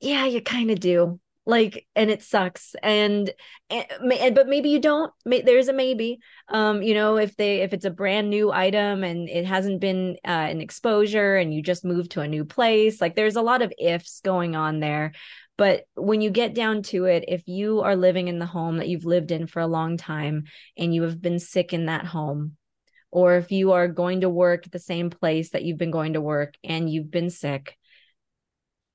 Yeah, 0.00 0.26
you 0.26 0.40
kind 0.40 0.70
of 0.70 0.80
do 0.80 1.20
like 1.48 1.86
and 1.96 2.10
it 2.10 2.22
sucks 2.22 2.76
and, 2.82 3.30
and 3.70 4.34
but 4.34 4.46
maybe 4.46 4.68
you 4.68 4.78
don't 4.78 5.10
there's 5.24 5.68
a 5.68 5.72
maybe 5.72 6.18
um 6.50 6.82
you 6.82 6.92
know 6.92 7.16
if 7.16 7.34
they 7.36 7.62
if 7.62 7.72
it's 7.72 7.86
a 7.86 7.90
brand 7.90 8.28
new 8.28 8.52
item 8.52 9.02
and 9.02 9.30
it 9.30 9.46
hasn't 9.46 9.80
been 9.80 10.18
uh, 10.26 10.30
an 10.30 10.60
exposure 10.60 11.36
and 11.36 11.52
you 11.54 11.62
just 11.62 11.86
moved 11.86 12.12
to 12.12 12.20
a 12.20 12.28
new 12.28 12.44
place 12.44 13.00
like 13.00 13.16
there's 13.16 13.36
a 13.36 13.42
lot 13.42 13.62
of 13.62 13.72
ifs 13.78 14.20
going 14.20 14.54
on 14.56 14.78
there 14.78 15.12
but 15.56 15.84
when 15.94 16.20
you 16.20 16.28
get 16.28 16.54
down 16.54 16.82
to 16.82 17.06
it 17.06 17.24
if 17.28 17.48
you 17.48 17.80
are 17.80 17.96
living 17.96 18.28
in 18.28 18.38
the 18.38 18.46
home 18.46 18.76
that 18.76 18.88
you've 18.88 19.06
lived 19.06 19.30
in 19.30 19.46
for 19.46 19.60
a 19.60 19.66
long 19.66 19.96
time 19.96 20.44
and 20.76 20.94
you 20.94 21.02
have 21.04 21.20
been 21.20 21.38
sick 21.38 21.72
in 21.72 21.86
that 21.86 22.04
home 22.04 22.56
or 23.10 23.36
if 23.36 23.50
you 23.50 23.72
are 23.72 23.88
going 23.88 24.20
to 24.20 24.28
work 24.28 24.66
at 24.66 24.72
the 24.72 24.78
same 24.78 25.08
place 25.08 25.50
that 25.50 25.64
you've 25.64 25.78
been 25.78 25.90
going 25.90 26.12
to 26.12 26.20
work 26.20 26.56
and 26.62 26.90
you've 26.90 27.10
been 27.10 27.30
sick 27.30 27.78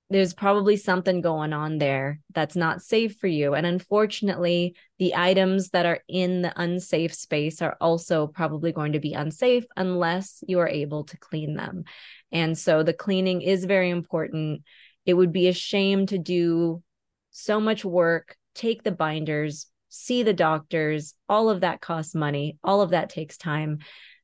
there's 0.10 0.34
probably 0.34 0.78
something 0.78 1.22
going 1.22 1.54
on 1.54 1.78
there 1.78 2.20
that's 2.34 2.56
not 2.56 2.82
safe 2.82 3.18
for 3.20 3.28
you. 3.28 3.56
And 3.56 3.66
unfortunately, 3.66 4.76
the 5.00 5.16
items 5.16 5.70
that 5.70 5.86
are 5.86 6.02
in 6.08 6.42
the 6.42 6.54
unsafe 6.56 7.14
space 7.14 7.62
are 7.62 7.78
also 7.82 8.28
probably 8.28 8.72
going 8.72 8.94
to 8.94 9.00
be 9.00 9.14
unsafe 9.14 9.66
unless 9.76 10.44
you 10.48 10.60
are 10.60 10.68
able 10.68 11.06
to 11.06 11.18
clean 11.18 11.56
them. 11.56 11.86
And 12.32 12.58
so 12.58 12.84
the 12.84 12.94
cleaning 12.94 13.42
is 13.42 13.66
very 13.66 13.90
important. 13.90 14.64
It 15.06 15.16
would 15.16 15.32
be 15.32 15.48
a 15.48 15.54
shame 15.54 16.06
to 16.08 16.18
do 16.18 16.84
so 17.32 17.60
much 17.60 17.84
work, 17.84 18.36
take 18.54 18.84
the 18.84 18.92
binders, 18.92 19.68
see 19.90 20.22
the 20.22 20.34
doctors, 20.34 21.16
all 21.30 21.50
of 21.50 21.62
that 21.62 21.82
costs 21.82 22.14
money, 22.14 22.58
all 22.64 22.82
of 22.82 22.92
that 22.92 23.10
takes 23.10 23.38
time 23.38 23.80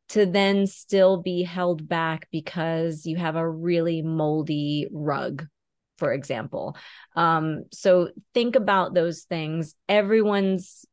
to 0.09 0.25
then 0.25 0.67
still 0.67 1.21
be 1.21 1.43
held 1.43 1.87
back 1.87 2.27
because 2.31 3.05
you 3.05 3.15
have 3.15 3.35
a 3.35 3.49
really 3.49 4.01
moldy 4.01 4.87
rug 4.91 5.47
for 5.99 6.13
example. 6.13 6.75
Um, 7.15 7.65
so 7.71 8.09
think 8.33 8.55
about 8.55 8.93
those 8.93 9.23
things. 9.23 9.75
Everyone's 9.87 10.85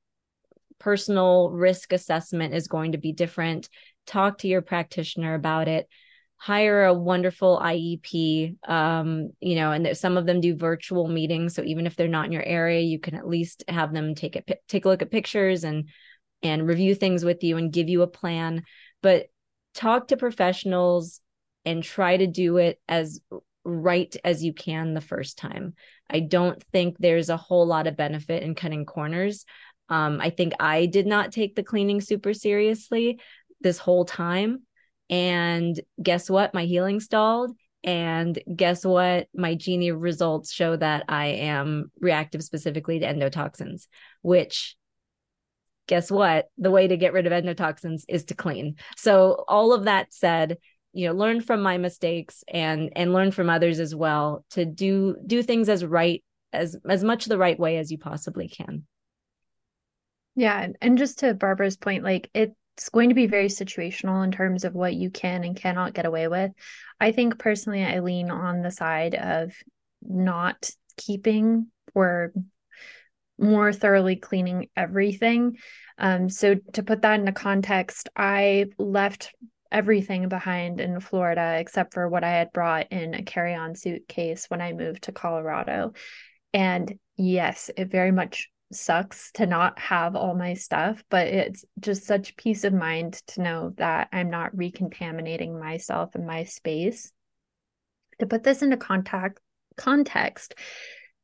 personal 0.78 1.50
risk 1.50 1.92
assessment 1.92 2.54
is 2.54 2.68
going 2.68 2.92
to 2.92 2.98
be 2.98 3.12
different. 3.12 3.68
Talk 4.06 4.38
to 4.38 4.48
your 4.48 4.62
practitioner 4.62 5.34
about 5.34 5.68
it. 5.68 5.88
Hire 6.38 6.84
a 6.84 6.92
wonderful 6.92 7.58
IEP, 7.58 8.56
um, 8.68 9.30
you 9.40 9.56
know, 9.56 9.72
and 9.72 9.96
some 9.96 10.18
of 10.18 10.26
them 10.26 10.42
do 10.42 10.54
virtual 10.54 11.08
meetings. 11.08 11.54
So 11.54 11.62
even 11.62 11.86
if 11.86 11.96
they're 11.96 12.08
not 12.08 12.26
in 12.26 12.32
your 12.32 12.42
area, 12.42 12.80
you 12.80 12.98
can 12.98 13.14
at 13.14 13.26
least 13.26 13.64
have 13.68 13.94
them 13.94 14.14
take 14.14 14.36
it, 14.36 14.60
take 14.68 14.84
a 14.84 14.88
look 14.88 15.00
at 15.00 15.10
pictures 15.10 15.64
and 15.64 15.88
and 16.42 16.68
review 16.68 16.94
things 16.94 17.24
with 17.24 17.42
you 17.42 17.56
and 17.56 17.72
give 17.72 17.88
you 17.88 18.02
a 18.02 18.06
plan. 18.06 18.64
But 19.02 19.28
talk 19.74 20.08
to 20.08 20.18
professionals 20.18 21.20
and 21.64 21.82
try 21.82 22.16
to 22.16 22.26
do 22.26 22.58
it 22.58 22.80
as 22.88 23.20
right 23.66 24.14
as 24.24 24.44
you 24.44 24.52
can 24.52 24.94
the 24.94 25.00
first 25.00 25.36
time. 25.36 25.74
I 26.08 26.20
don't 26.20 26.62
think 26.72 26.96
there's 26.98 27.28
a 27.28 27.36
whole 27.36 27.66
lot 27.66 27.86
of 27.86 27.96
benefit 27.96 28.42
in 28.42 28.54
cutting 28.54 28.86
corners. 28.86 29.44
Um, 29.88 30.20
I 30.20 30.30
think 30.30 30.52
I 30.60 30.86
did 30.86 31.06
not 31.06 31.32
take 31.32 31.54
the 31.54 31.62
cleaning 31.62 32.00
super 32.00 32.32
seriously 32.32 33.20
this 33.60 33.78
whole 33.78 34.04
time. 34.04 34.62
And 35.10 35.78
guess 36.02 36.30
what? 36.30 36.54
My 36.54 36.64
healing 36.64 37.00
stalled. 37.00 37.56
And 37.84 38.38
guess 38.54 38.84
what? 38.84 39.28
My 39.34 39.54
GENIE 39.54 39.92
results 39.92 40.52
show 40.52 40.76
that 40.76 41.04
I 41.08 41.26
am 41.26 41.90
reactive 42.00 42.42
specifically 42.42 42.98
to 43.00 43.06
endotoxins, 43.06 43.86
which 44.22 44.76
guess 45.86 46.10
what? 46.10 46.48
The 46.58 46.70
way 46.70 46.88
to 46.88 46.96
get 46.96 47.12
rid 47.12 47.26
of 47.26 47.32
endotoxins 47.32 48.02
is 48.08 48.24
to 48.24 48.34
clean. 48.34 48.76
So, 48.96 49.44
all 49.46 49.72
of 49.72 49.84
that 49.84 50.12
said, 50.12 50.58
you 50.96 51.06
know 51.06 51.14
learn 51.14 51.42
from 51.42 51.60
my 51.60 51.76
mistakes 51.76 52.42
and 52.48 52.90
and 52.96 53.12
learn 53.12 53.30
from 53.30 53.50
others 53.50 53.80
as 53.80 53.94
well 53.94 54.44
to 54.50 54.64
do 54.64 55.14
do 55.26 55.42
things 55.42 55.68
as 55.68 55.84
right 55.84 56.24
as 56.54 56.74
as 56.88 57.04
much 57.04 57.26
the 57.26 57.36
right 57.36 57.58
way 57.60 57.76
as 57.76 57.92
you 57.92 57.98
possibly 57.98 58.48
can. 58.48 58.84
Yeah 60.34 60.68
and 60.80 60.96
just 60.96 61.18
to 61.18 61.34
barbara's 61.34 61.76
point 61.76 62.02
like 62.02 62.30
it's 62.32 62.88
going 62.90 63.10
to 63.10 63.14
be 63.14 63.26
very 63.26 63.48
situational 63.48 64.24
in 64.24 64.32
terms 64.32 64.64
of 64.64 64.74
what 64.74 64.94
you 64.94 65.10
can 65.10 65.44
and 65.44 65.54
cannot 65.54 65.92
get 65.92 66.06
away 66.06 66.28
with. 66.28 66.52
I 66.98 67.12
think 67.12 67.38
personally 67.38 67.84
i 67.84 68.00
lean 68.00 68.30
on 68.30 68.62
the 68.62 68.70
side 68.70 69.14
of 69.14 69.52
not 70.02 70.70
keeping 70.96 71.66
or 71.94 72.32
more 73.38 73.70
thoroughly 73.70 74.16
cleaning 74.16 74.68
everything. 74.74 75.58
Um, 75.98 76.30
so 76.30 76.54
to 76.72 76.82
put 76.82 77.02
that 77.02 77.20
into 77.20 77.32
context 77.32 78.08
i 78.16 78.66
left 78.78 79.34
everything 79.70 80.28
behind 80.28 80.80
in 80.80 81.00
Florida 81.00 81.56
except 81.58 81.94
for 81.94 82.08
what 82.08 82.24
I 82.24 82.30
had 82.30 82.52
brought 82.52 82.90
in 82.92 83.14
a 83.14 83.22
carry 83.22 83.54
on 83.54 83.74
suitcase 83.74 84.46
when 84.48 84.60
I 84.60 84.72
moved 84.72 85.04
to 85.04 85.12
Colorado. 85.12 85.92
And 86.52 86.98
yes, 87.16 87.70
it 87.76 87.90
very 87.90 88.12
much 88.12 88.50
sucks 88.72 89.30
to 89.32 89.46
not 89.46 89.78
have 89.78 90.16
all 90.16 90.34
my 90.34 90.54
stuff, 90.54 91.04
but 91.08 91.28
it's 91.28 91.64
just 91.78 92.04
such 92.04 92.36
peace 92.36 92.64
of 92.64 92.72
mind 92.72 93.14
to 93.28 93.42
know 93.42 93.70
that 93.76 94.08
I'm 94.12 94.30
not 94.30 94.56
recontaminating 94.56 95.58
myself 95.58 96.14
and 96.14 96.26
my 96.26 96.44
space. 96.44 97.12
To 98.20 98.26
put 98.26 98.42
this 98.42 98.62
into 98.62 98.76
contact 98.76 99.40
context, 99.76 100.54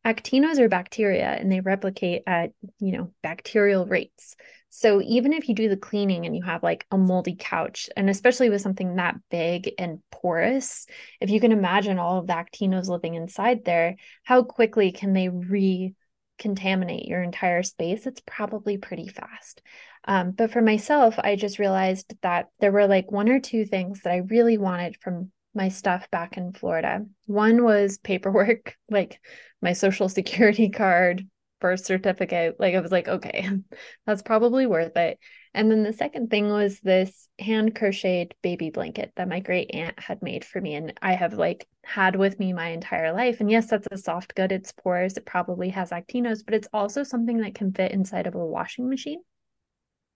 actinos 0.04 0.58
are 0.58 0.68
bacteria 0.68 1.30
and 1.30 1.50
they 1.50 1.60
replicate 1.60 2.22
at, 2.26 2.50
you 2.78 2.92
know, 2.92 3.12
bacterial 3.22 3.86
rates. 3.86 4.36
So 4.74 5.02
even 5.02 5.34
if 5.34 5.50
you 5.50 5.54
do 5.54 5.68
the 5.68 5.76
cleaning 5.76 6.24
and 6.24 6.34
you 6.34 6.42
have 6.44 6.62
like 6.62 6.86
a 6.90 6.96
moldy 6.96 7.36
couch, 7.38 7.90
and 7.94 8.08
especially 8.08 8.48
with 8.48 8.62
something 8.62 8.96
that 8.96 9.16
big 9.30 9.70
and 9.78 9.98
porous, 10.10 10.86
if 11.20 11.28
you 11.28 11.40
can 11.40 11.52
imagine 11.52 11.98
all 11.98 12.18
of 12.18 12.26
the 12.26 12.32
actinos 12.32 12.88
living 12.88 13.14
inside 13.14 13.66
there, 13.66 13.96
how 14.24 14.42
quickly 14.42 14.90
can 14.90 15.12
they 15.12 15.28
re 15.28 15.94
contaminate 16.38 17.04
your 17.04 17.22
entire 17.22 17.62
space? 17.62 18.06
It's 18.06 18.22
probably 18.26 18.78
pretty 18.78 19.08
fast. 19.08 19.60
Um, 20.06 20.30
but 20.30 20.50
for 20.50 20.62
myself, 20.62 21.18
I 21.18 21.36
just 21.36 21.58
realized 21.58 22.14
that 22.22 22.46
there 22.58 22.72
were 22.72 22.86
like 22.86 23.12
one 23.12 23.28
or 23.28 23.40
two 23.40 23.66
things 23.66 24.00
that 24.00 24.12
I 24.14 24.22
really 24.28 24.56
wanted 24.56 24.96
from 25.02 25.32
my 25.54 25.68
stuff 25.68 26.10
back 26.10 26.38
in 26.38 26.54
Florida. 26.54 27.04
One 27.26 27.62
was 27.62 27.98
paperwork, 27.98 28.74
like 28.90 29.20
my 29.60 29.74
social 29.74 30.08
security 30.08 30.70
card, 30.70 31.28
birth 31.62 31.84
certificate. 31.86 32.56
Like 32.58 32.74
I 32.74 32.80
was 32.80 32.92
like, 32.92 33.08
okay, 33.08 33.48
that's 34.06 34.20
probably 34.20 34.66
worth 34.66 34.96
it. 34.98 35.18
And 35.54 35.70
then 35.70 35.82
the 35.82 35.92
second 35.92 36.28
thing 36.28 36.48
was 36.48 36.80
this 36.80 37.28
hand 37.38 37.74
crocheted 37.74 38.34
baby 38.42 38.70
blanket 38.70 39.12
that 39.16 39.28
my 39.28 39.40
great 39.40 39.70
aunt 39.72 39.98
had 39.98 40.20
made 40.20 40.44
for 40.44 40.60
me. 40.60 40.74
And 40.74 40.92
I 41.00 41.12
have 41.12 41.34
like 41.34 41.68
had 41.84 42.16
with 42.16 42.38
me 42.38 42.52
my 42.52 42.68
entire 42.68 43.12
life. 43.12 43.40
And 43.40 43.50
yes, 43.50 43.70
that's 43.70 43.88
a 43.90 43.96
soft 43.96 44.34
good. 44.34 44.52
It's 44.52 44.72
porous. 44.72 45.16
It 45.16 45.24
probably 45.24 45.68
has 45.70 45.90
actinos, 45.90 46.44
but 46.44 46.54
it's 46.54 46.68
also 46.72 47.02
something 47.02 47.38
that 47.38 47.54
can 47.54 47.72
fit 47.72 47.92
inside 47.92 48.26
of 48.26 48.34
a 48.34 48.44
washing 48.44 48.88
machine. 48.88 49.22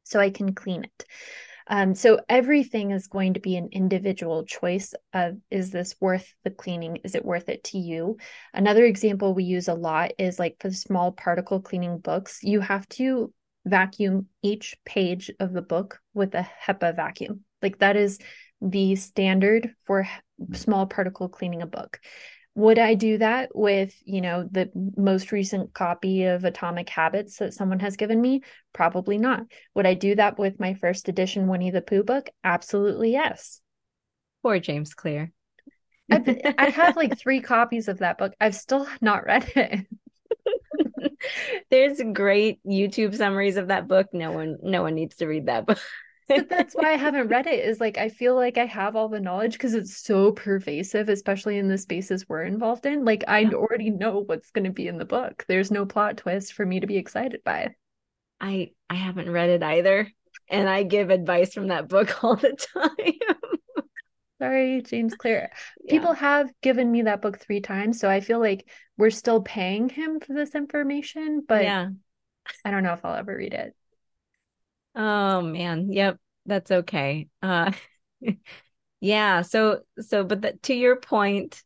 So 0.05 0.21
I 0.21 0.31
can 0.31 0.55
clean 0.55 0.85
it. 0.85 1.05
Um, 1.69 1.95
so 1.95 2.21
everything 2.29 2.93
is 2.93 3.09
going 3.09 3.35
to 3.35 3.41
be 3.41 3.57
an 3.57 3.71
individual 3.73 4.45
choice 4.45 4.95
of 5.13 5.39
is 5.51 5.71
this 5.71 5.97
worth 6.01 6.33
the 6.45 6.51
cleaning? 6.51 6.99
Is 7.05 7.15
it 7.15 7.25
worth 7.25 7.49
it 7.49 7.65
to 7.65 7.79
you? 7.79 8.19
Another 8.55 8.85
example 8.85 9.35
we 9.35 9.45
use 9.45 9.69
a 9.69 9.75
lot 9.75 10.13
is 10.19 10.39
like 10.39 10.57
for 10.61 10.71
small 10.71 11.13
particle 11.13 11.61
cleaning 11.61 11.99
books, 11.99 12.41
you 12.43 12.61
have 12.61 12.89
to 12.91 13.33
vacuum 13.65 14.27
each 14.43 14.77
page 14.85 15.31
of 15.41 15.53
the 15.53 15.63
book 15.63 15.99
with 16.15 16.35
a 16.35 16.49
HEPA 16.67 16.95
vacuum. 16.95 17.41
Like 17.63 17.79
that 17.79 17.97
is 17.97 18.19
the 18.61 18.95
standard 18.95 19.75
for 19.85 20.09
small 20.53 20.87
particle 20.87 21.29
cleaning 21.29 21.63
a 21.63 21.67
book. 21.67 21.99
Would 22.57 22.79
I 22.79 22.95
do 22.95 23.19
that 23.19 23.55
with, 23.55 23.95
you 24.07 24.23
know, 24.23 24.49
the 24.51 24.71
most 24.97 25.31
recent 25.31 25.75
copy 25.75 26.25
of 26.25 26.43
Atomic 26.43 26.89
Habits 26.89 27.37
that 27.37 27.53
someone 27.53 27.81
has 27.81 27.97
given 27.97 28.19
me? 28.19 28.41
Probably 28.73 29.19
not. 29.19 29.43
Would 29.75 29.85
I 29.85 29.93
do 29.93 30.15
that 30.15 30.39
with 30.39 30.59
my 30.59 30.73
first 30.73 31.11
edition 31.11 31.49
Winnie 31.49 31.71
the 31.71 31.83
Pooh 31.83 32.03
book? 32.03 32.31
Absolutely 32.43 33.13
yes. 33.13 33.61
Poor 34.43 34.59
James 34.59 34.95
Clear. 34.95 35.33
I, 36.11 36.55
I 36.57 36.71
have 36.71 36.97
like 36.97 37.19
three 37.19 37.43
copies 37.43 37.89
of 37.89 37.99
that 37.99 38.17
book. 38.17 38.33
I've 38.41 38.55
still 38.55 38.89
not 39.03 39.27
read 39.27 39.53
it. 39.55 39.87
There's 41.71 42.01
great 42.15 42.61
YouTube 42.65 43.15
summaries 43.15 43.59
of 43.59 43.69
that 43.69 43.87
book. 43.87 44.15
No 44.15 44.33
one, 44.33 44.57
no 44.63 44.83
one 44.83 44.95
needs 44.95 45.17
to 45.17 45.27
read 45.27 45.45
that 45.47 45.67
book. 45.67 45.79
But 46.29 46.49
that's 46.49 46.75
why 46.75 46.93
I 46.93 46.97
haven't 46.97 47.29
read 47.29 47.47
it. 47.47 47.65
Is 47.65 47.81
like 47.81 47.99
I 47.99 48.09
feel 48.09 48.35
like 48.35 48.59
I 48.59 48.67
have 48.67 48.97
all 48.97 49.09
the 49.09 49.21
knowledge 49.21 49.53
because 49.53 49.75
it's 49.75 49.97
so 49.97 50.33
pervasive, 50.33 51.09
especially 51.09 51.59
in 51.59 51.69
the 51.69 51.79
spaces 51.79 52.29
we're 52.29 52.45
involved 52.45 52.87
in. 52.87 53.05
Like 53.05 53.25
I 53.29 53.45
already 53.47 53.91
know 53.91 54.23
what's 54.25 54.51
going 54.51 54.65
to 54.65 54.71
be 54.71 54.89
in 54.89 54.99
the 54.99 55.05
book. 55.05 55.45
There's 55.49 55.71
no 55.71 55.87
plot 55.87 56.19
twist 56.19 56.53
for 56.53 56.67
me 56.67 56.81
to 56.81 56.87
be 56.87 56.97
excited 56.97 57.43
by. 57.45 57.75
I 58.41 58.73
I 58.91 58.95
haven't 58.95 59.31
read 59.31 59.51
it 59.51 59.63
either, 59.63 60.11
and 60.49 60.69
I 60.69 60.83
give 60.83 61.11
advice 61.11 61.55
from 61.55 61.69
that 61.69 61.89
book 61.89 62.19
all 62.25 62.37
the 62.37 62.57
time. 62.75 63.47
Sorry, 64.39 64.83
James 64.83 65.15
Clear. 65.15 65.51
Yeah. 65.83 65.91
People 65.91 66.13
have 66.13 66.51
given 66.61 66.93
me 66.93 67.03
that 67.03 67.23
book 67.23 67.41
three 67.41 67.61
times, 67.61 67.99
so 67.99 68.11
I 68.11 68.21
feel 68.21 68.39
like 68.39 68.69
we're 68.99 69.11
still 69.11 69.41
paying 69.41 69.89
him 69.89 70.21
for 70.21 70.35
this 70.35 70.55
information, 70.55 71.43
but 71.47 71.63
yeah. 71.65 71.89
I 72.65 72.71
don't 72.71 72.83
know 72.83 72.93
if 72.93 73.05
I'll 73.05 73.17
ever 73.17 73.35
read 73.35 73.55
it. 73.55 73.75
Oh 74.97 75.43
man, 75.43 75.93
yep, 75.93 76.19
that's 76.47 76.71
okay. 76.71 77.29
Uh 77.43 77.73
yeah, 79.01 79.43
so 79.43 79.83
so 80.01 80.25
but 80.25 80.43
the, 80.43 80.53
to 80.65 80.75
your 80.75 80.97
point, 80.97 81.63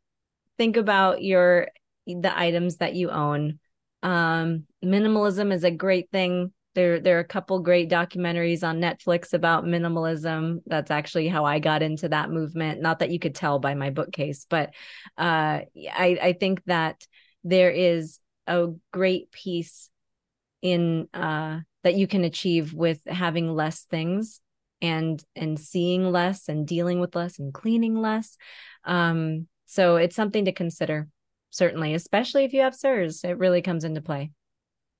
think 0.58 0.76
about 0.76 1.22
your 1.22 1.68
the 2.06 2.36
items 2.38 2.78
that 2.78 2.94
you 2.94 3.10
own. 3.10 3.58
Um 4.02 4.66
minimalism 4.84 5.52
is 5.52 5.64
a 5.64 5.70
great 5.70 6.10
thing 6.10 6.52
there 6.74 7.00
there 7.00 7.16
are 7.18 7.20
a 7.20 7.24
couple 7.24 7.60
great 7.60 7.90
documentaries 7.90 8.64
on 8.66 8.80
Netflix 8.80 9.34
about 9.34 9.64
minimalism. 9.64 10.62
That's 10.66 10.90
actually 10.90 11.28
how 11.28 11.44
I 11.44 11.58
got 11.60 11.82
into 11.82 12.08
that 12.10 12.30
movement. 12.30 12.80
Not 12.82 13.00
that 13.00 13.10
you 13.10 13.18
could 13.18 13.34
tell 13.34 13.58
by 13.58 13.74
my 13.74 13.90
bookcase, 13.90 14.46
but 14.48 14.70
uh, 15.18 15.62
I 15.66 16.18
I 16.22 16.32
think 16.38 16.64
that 16.66 17.06
there 17.44 17.70
is 17.70 18.20
a 18.46 18.68
great 18.92 19.32
piece 19.32 19.90
in 20.62 21.08
uh, 21.14 21.60
that 21.82 21.94
you 21.94 22.06
can 22.06 22.24
achieve 22.24 22.72
with 22.74 23.00
having 23.06 23.54
less 23.54 23.84
things 23.84 24.40
and 24.82 25.22
and 25.36 25.58
seeing 25.58 26.10
less 26.10 26.48
and 26.48 26.66
dealing 26.66 27.00
with 27.00 27.14
less 27.14 27.38
and 27.38 27.52
cleaning 27.52 28.00
less. 28.00 28.36
Um, 28.84 29.46
so 29.66 29.96
it's 29.96 30.16
something 30.16 30.46
to 30.46 30.52
consider, 30.52 31.08
certainly, 31.50 31.94
especially 31.94 32.44
if 32.44 32.52
you 32.52 32.62
have 32.62 32.74
CIRS 32.74 33.24
It 33.24 33.38
really 33.38 33.62
comes 33.62 33.84
into 33.84 34.00
play. 34.00 34.30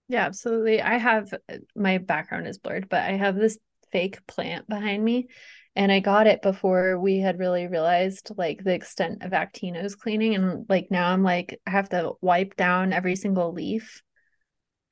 Yeah, 0.09 0.27
absolutely. 0.27 0.83
I 0.83 0.99
have 0.99 1.33
my 1.75 1.99
background 1.99 2.49
is 2.49 2.59
blurred, 2.59 2.89
but 2.89 3.03
I 3.03 3.13
have 3.13 3.37
this 3.37 3.59
fake 3.93 4.27
plant 4.27 4.69
behind 4.69 5.05
me 5.05 5.29
and 5.77 5.91
I 5.93 6.01
got 6.01 6.27
it 6.27 6.43
before 6.43 6.99
we 6.99 7.19
had 7.19 7.39
really 7.39 7.67
realized 7.67 8.33
like 8.37 8.63
the 8.63 8.75
extent 8.75 9.23
of 9.23 9.33
actinos 9.33 9.97
cleaning 9.97 10.35
and 10.35 10.67
like 10.69 10.91
now 10.91 11.13
I'm 11.13 11.23
like 11.23 11.61
I 11.67 11.71
have 11.71 11.89
to 11.91 12.13
wipe 12.21 12.57
down 12.57 12.93
every 12.93 13.17
single 13.17 13.53
leaf. 13.53 14.03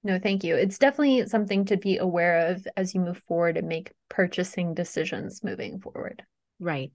No, 0.08 0.18
thank 0.18 0.42
you. 0.42 0.56
It's 0.56 0.78
definitely 0.78 1.28
something 1.28 1.66
to 1.66 1.76
be 1.76 1.98
aware 1.98 2.48
of 2.48 2.66
as 2.78 2.94
you 2.94 3.00
move 3.02 3.18
forward 3.18 3.58
and 3.58 3.68
make 3.68 3.92
purchasing 4.08 4.72
decisions 4.72 5.44
moving 5.44 5.80
forward. 5.80 6.22
Right. 6.58 6.92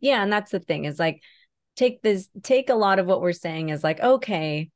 Yeah, 0.00 0.20
and 0.20 0.32
that's 0.32 0.50
the 0.50 0.58
thing 0.58 0.84
is 0.84 0.98
like 0.98 1.22
take 1.76 2.02
this 2.02 2.28
take 2.42 2.68
a 2.68 2.74
lot 2.74 2.98
of 2.98 3.06
what 3.06 3.20
we're 3.20 3.32
saying 3.32 3.68
is 3.68 3.84
like 3.84 4.00
okay, 4.00 4.68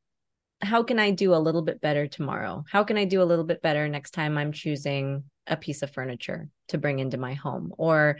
how 0.62 0.84
can 0.84 1.00
I 1.00 1.10
do 1.10 1.34
a 1.34 1.42
little 1.42 1.62
bit 1.62 1.80
better 1.80 2.06
tomorrow? 2.06 2.64
How 2.70 2.84
can 2.84 2.96
I 2.96 3.06
do 3.06 3.22
a 3.22 3.24
little 3.24 3.44
bit 3.44 3.60
better 3.60 3.88
next 3.88 4.12
time 4.12 4.38
I'm 4.38 4.52
choosing 4.52 5.24
a 5.48 5.56
piece 5.56 5.82
of 5.82 5.90
furniture 5.90 6.48
to 6.68 6.78
bring 6.78 7.00
into 7.00 7.18
my 7.18 7.34
home 7.34 7.74
or 7.76 8.18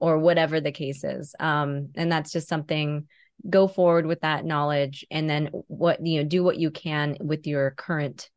or 0.00 0.18
whatever 0.18 0.60
the 0.60 0.72
case 0.72 1.04
is. 1.04 1.32
Um, 1.38 1.90
and 1.94 2.10
that's 2.10 2.32
just 2.32 2.48
something 2.48 3.06
go 3.48 3.68
forward 3.68 4.04
with 4.04 4.22
that 4.22 4.44
knowledge 4.44 5.06
and 5.12 5.30
then 5.30 5.50
what 5.68 6.04
you 6.04 6.20
know 6.20 6.28
do 6.28 6.42
what 6.42 6.58
you 6.58 6.72
can 6.72 7.16
with 7.20 7.46
your 7.46 7.70
current 7.70 8.28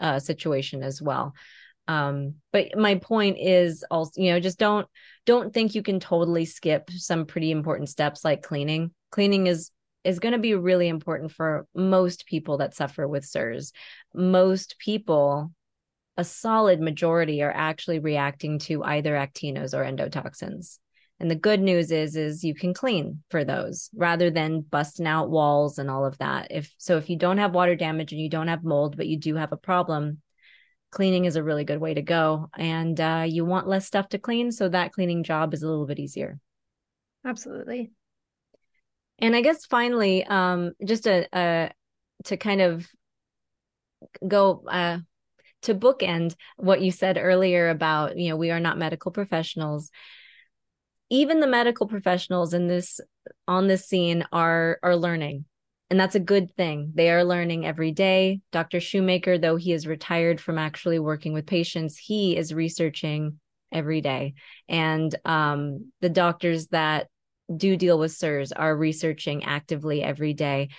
uh, 0.00 0.18
situation 0.18 0.82
as 0.82 1.00
well 1.00 1.34
um 1.88 2.34
but 2.52 2.76
my 2.76 2.96
point 2.96 3.36
is 3.38 3.84
also 3.90 4.20
you 4.20 4.32
know 4.32 4.40
just 4.40 4.58
don't 4.58 4.88
don't 5.24 5.54
think 5.54 5.74
you 5.74 5.82
can 5.82 6.00
totally 6.00 6.44
skip 6.44 6.90
some 6.90 7.26
pretty 7.26 7.50
important 7.50 7.88
steps 7.88 8.24
like 8.24 8.42
cleaning 8.42 8.90
cleaning 9.10 9.46
is 9.46 9.70
is 10.06 10.20
going 10.20 10.32
to 10.32 10.38
be 10.38 10.54
really 10.54 10.86
important 10.86 11.32
for 11.32 11.66
most 11.74 12.26
people 12.26 12.58
that 12.58 12.74
suffer 12.74 13.08
with 13.08 13.24
CIRS. 13.24 13.72
Most 14.14 14.76
people, 14.78 15.50
a 16.16 16.22
solid 16.22 16.80
majority, 16.80 17.42
are 17.42 17.52
actually 17.52 17.98
reacting 17.98 18.60
to 18.60 18.84
either 18.84 19.14
actinos 19.14 19.74
or 19.74 19.84
endotoxins. 19.84 20.78
And 21.18 21.30
the 21.30 21.34
good 21.34 21.60
news 21.60 21.90
is, 21.90 22.14
is 22.14 22.44
you 22.44 22.54
can 22.54 22.74
clean 22.74 23.22
for 23.30 23.42
those 23.42 23.88
rather 23.94 24.30
than 24.30 24.60
busting 24.60 25.06
out 25.06 25.30
walls 25.30 25.78
and 25.78 25.90
all 25.90 26.04
of 26.04 26.18
that. 26.18 26.48
If 26.50 26.74
so, 26.76 26.98
if 26.98 27.08
you 27.08 27.16
don't 27.16 27.38
have 27.38 27.54
water 27.54 27.74
damage 27.74 28.12
and 28.12 28.20
you 28.20 28.28
don't 28.28 28.48
have 28.48 28.64
mold, 28.64 28.96
but 28.96 29.06
you 29.06 29.18
do 29.18 29.34
have 29.36 29.52
a 29.52 29.56
problem, 29.56 30.20
cleaning 30.90 31.24
is 31.24 31.36
a 31.36 31.42
really 31.42 31.64
good 31.64 31.80
way 31.80 31.94
to 31.94 32.02
go. 32.02 32.50
And 32.56 33.00
uh, 33.00 33.24
you 33.26 33.44
want 33.46 33.66
less 33.66 33.86
stuff 33.86 34.10
to 34.10 34.18
clean, 34.18 34.52
so 34.52 34.68
that 34.68 34.92
cleaning 34.92 35.24
job 35.24 35.54
is 35.54 35.62
a 35.62 35.68
little 35.68 35.86
bit 35.86 35.98
easier. 35.98 36.38
Absolutely. 37.24 37.92
And 39.18 39.34
I 39.34 39.40
guess 39.40 39.64
finally, 39.64 40.24
um, 40.24 40.72
just 40.84 41.06
a, 41.06 41.26
a 41.32 41.70
to 42.24 42.36
kind 42.36 42.60
of 42.60 42.86
go 44.26 44.62
uh, 44.68 44.98
to 45.62 45.74
bookend 45.74 46.34
what 46.56 46.80
you 46.80 46.90
said 46.90 47.18
earlier 47.18 47.70
about 47.70 48.16
you 48.16 48.28
know 48.28 48.36
we 48.36 48.50
are 48.50 48.60
not 48.60 48.78
medical 48.78 49.10
professionals. 49.10 49.90
Even 51.10 51.40
the 51.40 51.46
medical 51.46 51.86
professionals 51.86 52.52
in 52.52 52.66
this 52.66 53.00
on 53.46 53.66
this 53.66 53.86
scene 53.86 54.24
are 54.32 54.78
are 54.82 54.96
learning 54.96 55.44
and 55.88 56.00
that's 56.00 56.16
a 56.16 56.20
good 56.20 56.54
thing. 56.56 56.92
They 56.94 57.10
are 57.10 57.24
learning 57.24 57.64
every 57.64 57.92
day. 57.92 58.40
Dr. 58.50 58.80
Shoemaker, 58.80 59.38
though 59.38 59.56
he 59.56 59.72
is 59.72 59.86
retired 59.86 60.40
from 60.40 60.58
actually 60.58 60.98
working 60.98 61.32
with 61.32 61.46
patients, 61.46 61.96
he 61.96 62.36
is 62.36 62.52
researching 62.52 63.38
every 63.72 64.00
day. 64.00 64.34
And 64.68 65.14
um, 65.24 65.92
the 66.00 66.08
doctors 66.08 66.68
that 66.68 67.06
do 67.54 67.76
deal 67.76 67.98
with 67.98 68.12
CIRS 68.12 68.52
are 68.54 68.76
researching 68.76 69.44
actively 69.44 70.02
every 70.02 70.34
day. 70.34 70.70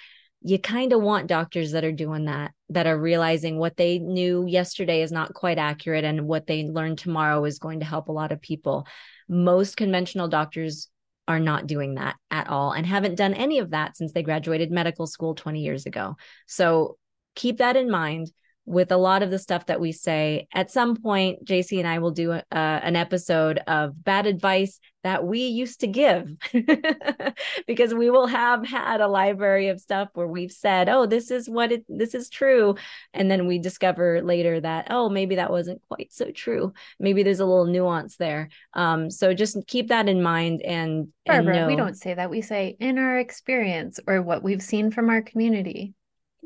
You 0.41 0.59
kind 0.59 0.91
of 0.91 1.01
want 1.01 1.27
doctors 1.27 1.71
that 1.71 1.85
are 1.85 1.93
doing 1.93 2.25
that, 2.25 2.51
that 2.69 2.85
are 2.85 2.97
realizing 2.97 3.57
what 3.57 3.77
they 3.77 3.99
knew 3.99 4.45
yesterday 4.45 5.01
is 5.01 5.11
not 5.11 5.33
quite 5.33 5.57
accurate 5.57 6.03
and 6.03 6.27
what 6.27 6.47
they 6.47 6.65
learn 6.65 6.97
tomorrow 6.97 7.45
is 7.45 7.59
going 7.59 7.79
to 7.79 7.85
help 7.85 8.09
a 8.09 8.13
lot 8.13 8.33
of 8.33 8.41
people. 8.41 8.85
Most 9.27 9.77
conventional 9.77 10.27
doctors 10.27 10.89
are 11.27 11.39
not 11.39 11.67
doing 11.67 11.95
that 11.95 12.15
at 12.31 12.47
all 12.47 12.71
and 12.71 12.85
haven't 12.85 13.15
done 13.15 13.33
any 13.33 13.59
of 13.59 13.71
that 13.71 13.97
since 13.97 14.13
they 14.13 14.23
graduated 14.23 14.71
medical 14.71 15.07
school 15.07 15.35
20 15.35 15.61
years 15.61 15.85
ago. 15.85 16.15
So 16.47 16.97
keep 17.35 17.57
that 17.57 17.75
in 17.75 17.91
mind 17.91 18.31
with 18.67 18.91
a 18.91 18.97
lot 18.97 19.23
of 19.23 19.31
the 19.31 19.39
stuff 19.39 19.65
that 19.67 19.79
we 19.79 19.93
say. 19.93 20.45
At 20.53 20.69
some 20.69 20.97
point, 20.97 21.45
Jacie 21.45 21.79
and 21.79 21.87
I 21.87 21.99
will 21.99 22.11
do 22.11 22.33
a, 22.33 22.43
an 22.51 22.97
episode 22.97 23.59
of 23.65 24.03
bad 24.03 24.27
advice 24.27 24.79
that 25.03 25.25
we 25.25 25.39
used 25.39 25.79
to 25.79 25.87
give 25.87 26.29
because 27.67 27.93
we 27.93 28.09
will 28.09 28.27
have 28.27 28.67
had 28.67 28.99
a 28.99 29.07
library 29.07 29.69
of 29.69 29.79
stuff 29.79 30.09
where 30.15 30.27
we've 30.27 30.51
said, 30.51 30.89
"Oh, 30.89 31.05
this 31.05 31.31
is 31.31 31.49
what 31.49 31.71
it 31.71 31.85
this 31.87 32.13
is 32.13 32.29
true." 32.29 32.75
And 33.13 33.31
then 33.31 33.47
we 33.47 33.57
discover 33.57 34.21
later 34.21 34.59
that, 34.59 34.87
"Oh, 34.89 35.07
maybe 35.07 35.35
that 35.35 35.49
wasn't 35.49 35.81
quite 35.87 36.11
so 36.11 36.31
true. 36.31 36.73
Maybe 36.99 37.23
there's 37.23 37.39
a 37.39 37.45
little 37.45 37.67
nuance 37.67 38.17
there." 38.17 38.49
Um, 38.73 39.09
so 39.09 39.33
just 39.33 39.65
keep 39.65 39.87
that 39.87 40.09
in 40.09 40.21
mind 40.21 40.61
and, 40.61 41.07
Barbara, 41.25 41.59
and 41.59 41.67
we 41.67 41.77
don't 41.77 41.95
say 41.95 42.13
that. 42.13 42.29
We 42.29 42.41
say 42.41 42.75
in 42.77 42.97
our 42.97 43.17
experience 43.17 44.01
or 44.07 44.21
what 44.21 44.43
we've 44.43 44.61
seen 44.61 44.91
from 44.91 45.09
our 45.09 45.21
community 45.21 45.93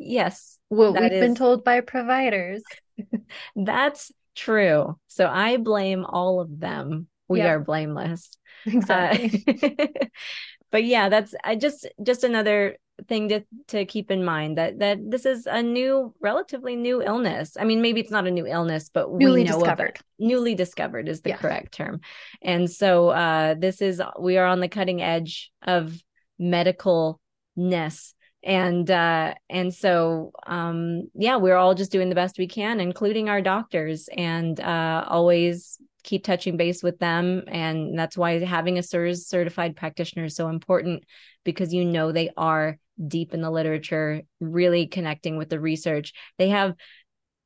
yes 0.02 0.60
what 0.70 0.94
we've 0.94 1.12
is, 1.12 1.20
been 1.20 1.36
told 1.36 1.64
by 1.64 1.82
providers 1.82 2.64
that's 3.56 4.12
true. 4.36 4.98
So 5.08 5.28
I 5.28 5.58
blame 5.58 6.06
all 6.06 6.40
of 6.40 6.60
them. 6.60 7.08
We 7.28 7.40
yep. 7.40 7.50
are 7.50 7.60
blameless. 7.60 8.38
Exactly. 8.64 9.44
Uh, 9.48 9.88
but 10.72 10.84
yeah, 10.84 11.10
that's 11.10 11.34
I 11.44 11.56
just 11.56 11.88
just 12.04 12.24
another 12.24 12.78
thing 13.08 13.30
to 13.30 13.42
to 13.70 13.86
keep 13.86 14.12
in 14.12 14.24
mind 14.24 14.60
that 14.60 14.78
that 14.78 15.00
this 15.10 15.26
is 15.26 15.48
a 15.48 15.64
new 15.64 16.14
relatively 16.22 16.76
new 16.76 17.02
illness 17.02 17.58
i 17.60 17.64
mean 17.64 17.82
maybe 17.82 18.00
it's 18.00 18.12
not 18.12 18.28
a 18.28 18.32
new 18.32 18.46
illness 18.46 18.92
but 18.94 19.12
newly 19.12 19.44
discovered 19.44 20.00
newly 20.20 20.54
discovered 20.54 21.10
is 21.10 21.22
the 21.22 21.32
yeah. 21.32 21.38
correct 21.38 21.74
term 21.74 22.02
and 22.44 22.70
so 22.70 23.10
uh 23.10 23.56
this 23.56 23.82
is 23.82 24.00
we 24.20 24.38
are 24.38 24.46
on 24.46 24.60
the 24.60 24.68
cutting 24.68 25.02
edge 25.02 25.52
of 25.64 26.00
medicalness 26.40 28.14
and 28.44 28.90
uh 28.90 29.34
and 29.50 29.74
so 29.74 30.32
um 30.48 31.04
yeah 31.14 31.36
we're 31.36 31.56
all 31.56 31.76
just 31.76 31.92
doing 31.92 32.10
the 32.10 32.16
best 32.16 32.40
we 32.40 32.48
can 32.48 32.80
including 32.80 33.30
our 33.30 33.42
doctors 33.42 34.10
and 34.18 34.60
uh 34.60 35.06
always 35.08 35.78
keep 36.04 36.24
touching 36.24 36.58
base 36.58 36.82
with 36.82 36.98
them 36.98 37.44
and 37.48 37.98
that's 37.98 38.18
why 38.18 38.44
having 38.44 38.78
a 38.78 38.82
CIRS 38.82 39.28
certified 39.28 39.76
practitioner 39.76 40.26
is 40.26 40.36
so 40.36 40.50
important 40.50 41.04
because 41.44 41.74
you 41.74 41.86
know 41.86 42.12
they 42.12 42.32
are 42.36 42.80
deep 43.08 43.34
in 43.34 43.42
the 43.42 43.52
literature, 43.52 44.22
really 44.40 44.88
connecting 44.88 45.38
with 45.38 45.50
the 45.50 45.60
research. 45.60 46.14
They 46.38 46.50
have 46.50 46.76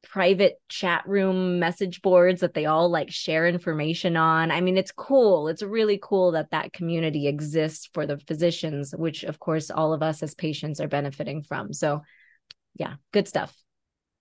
private 0.06 0.56
chat 0.70 1.04
room 1.08 1.60
message 1.60 2.02
boards 2.02 2.42
that 2.42 2.54
they 2.54 2.66
all 2.66 2.90
like 2.90 3.12
share 3.12 3.48
information 3.48 4.16
on. 4.16 4.52
I 4.52 4.62
mean, 4.62 4.78
it's 4.78 4.92
cool. 4.92 5.48
It's 5.48 5.62
really 5.62 6.00
cool 6.02 6.32
that 6.34 6.52
that 6.52 6.74
community 6.74 7.28
exists 7.28 7.90
for 7.94 8.06
the 8.06 8.18
physicians, 8.18 8.94
which 8.96 9.24
of 9.24 9.40
course 9.40 9.70
all 9.70 9.94
of 9.94 10.04
us 10.04 10.24
as 10.24 10.36
patients 10.36 10.80
are 10.80 10.88
benefiting 10.88 11.44
from. 11.44 11.74
So, 11.74 12.02
yeah, 12.76 12.96
good 13.12 13.28
stuff. 13.28 13.54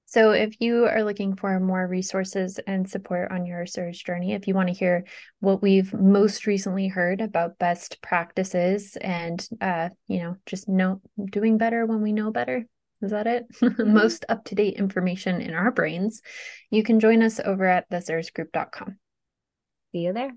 So, 0.07 0.31
if 0.31 0.61
you 0.61 0.85
are 0.85 1.03
looking 1.03 1.35
for 1.35 1.59
more 1.59 1.87
resources 1.87 2.61
and 2.67 2.89
support 2.89 3.33
on 3.33 3.47
your 3.47 3.65
CIRS 3.65 4.05
journey, 4.05 4.35
if 4.35 4.47
you 4.47 4.55
want 4.55 4.69
to 4.69 4.75
hear 4.75 5.05
what 5.41 5.61
we've 5.63 5.93
most 5.93 6.47
recently 6.47 6.89
heard 6.89 7.21
about 7.21 7.59
best 7.59 8.01
practices 8.01 8.97
and, 9.01 9.47
uh, 9.61 9.89
you 10.07 10.19
know, 10.23 10.37
just 10.47 10.69
know 10.69 11.01
doing 11.33 11.59
better 11.59 11.85
when 11.85 12.01
we 12.01 12.13
know 12.13 12.31
better, 12.31 12.65
is 13.03 13.11
that 13.11 13.27
it? 13.27 13.47
Mm-hmm. 13.61 13.95
most 13.95 14.25
up 14.29 14.45
to 14.47 14.55
date 14.55 14.75
information 14.75 15.41
in 15.41 15.55
our 15.55 15.71
brains, 15.71 16.23
you 16.71 16.83
can 16.83 17.01
join 17.01 17.23
us 17.23 17.41
over 17.41 17.65
at 17.67 17.89
thecirsgroup.com. 17.91 18.99
See 19.93 19.99
you 19.99 20.13
there. 20.13 20.33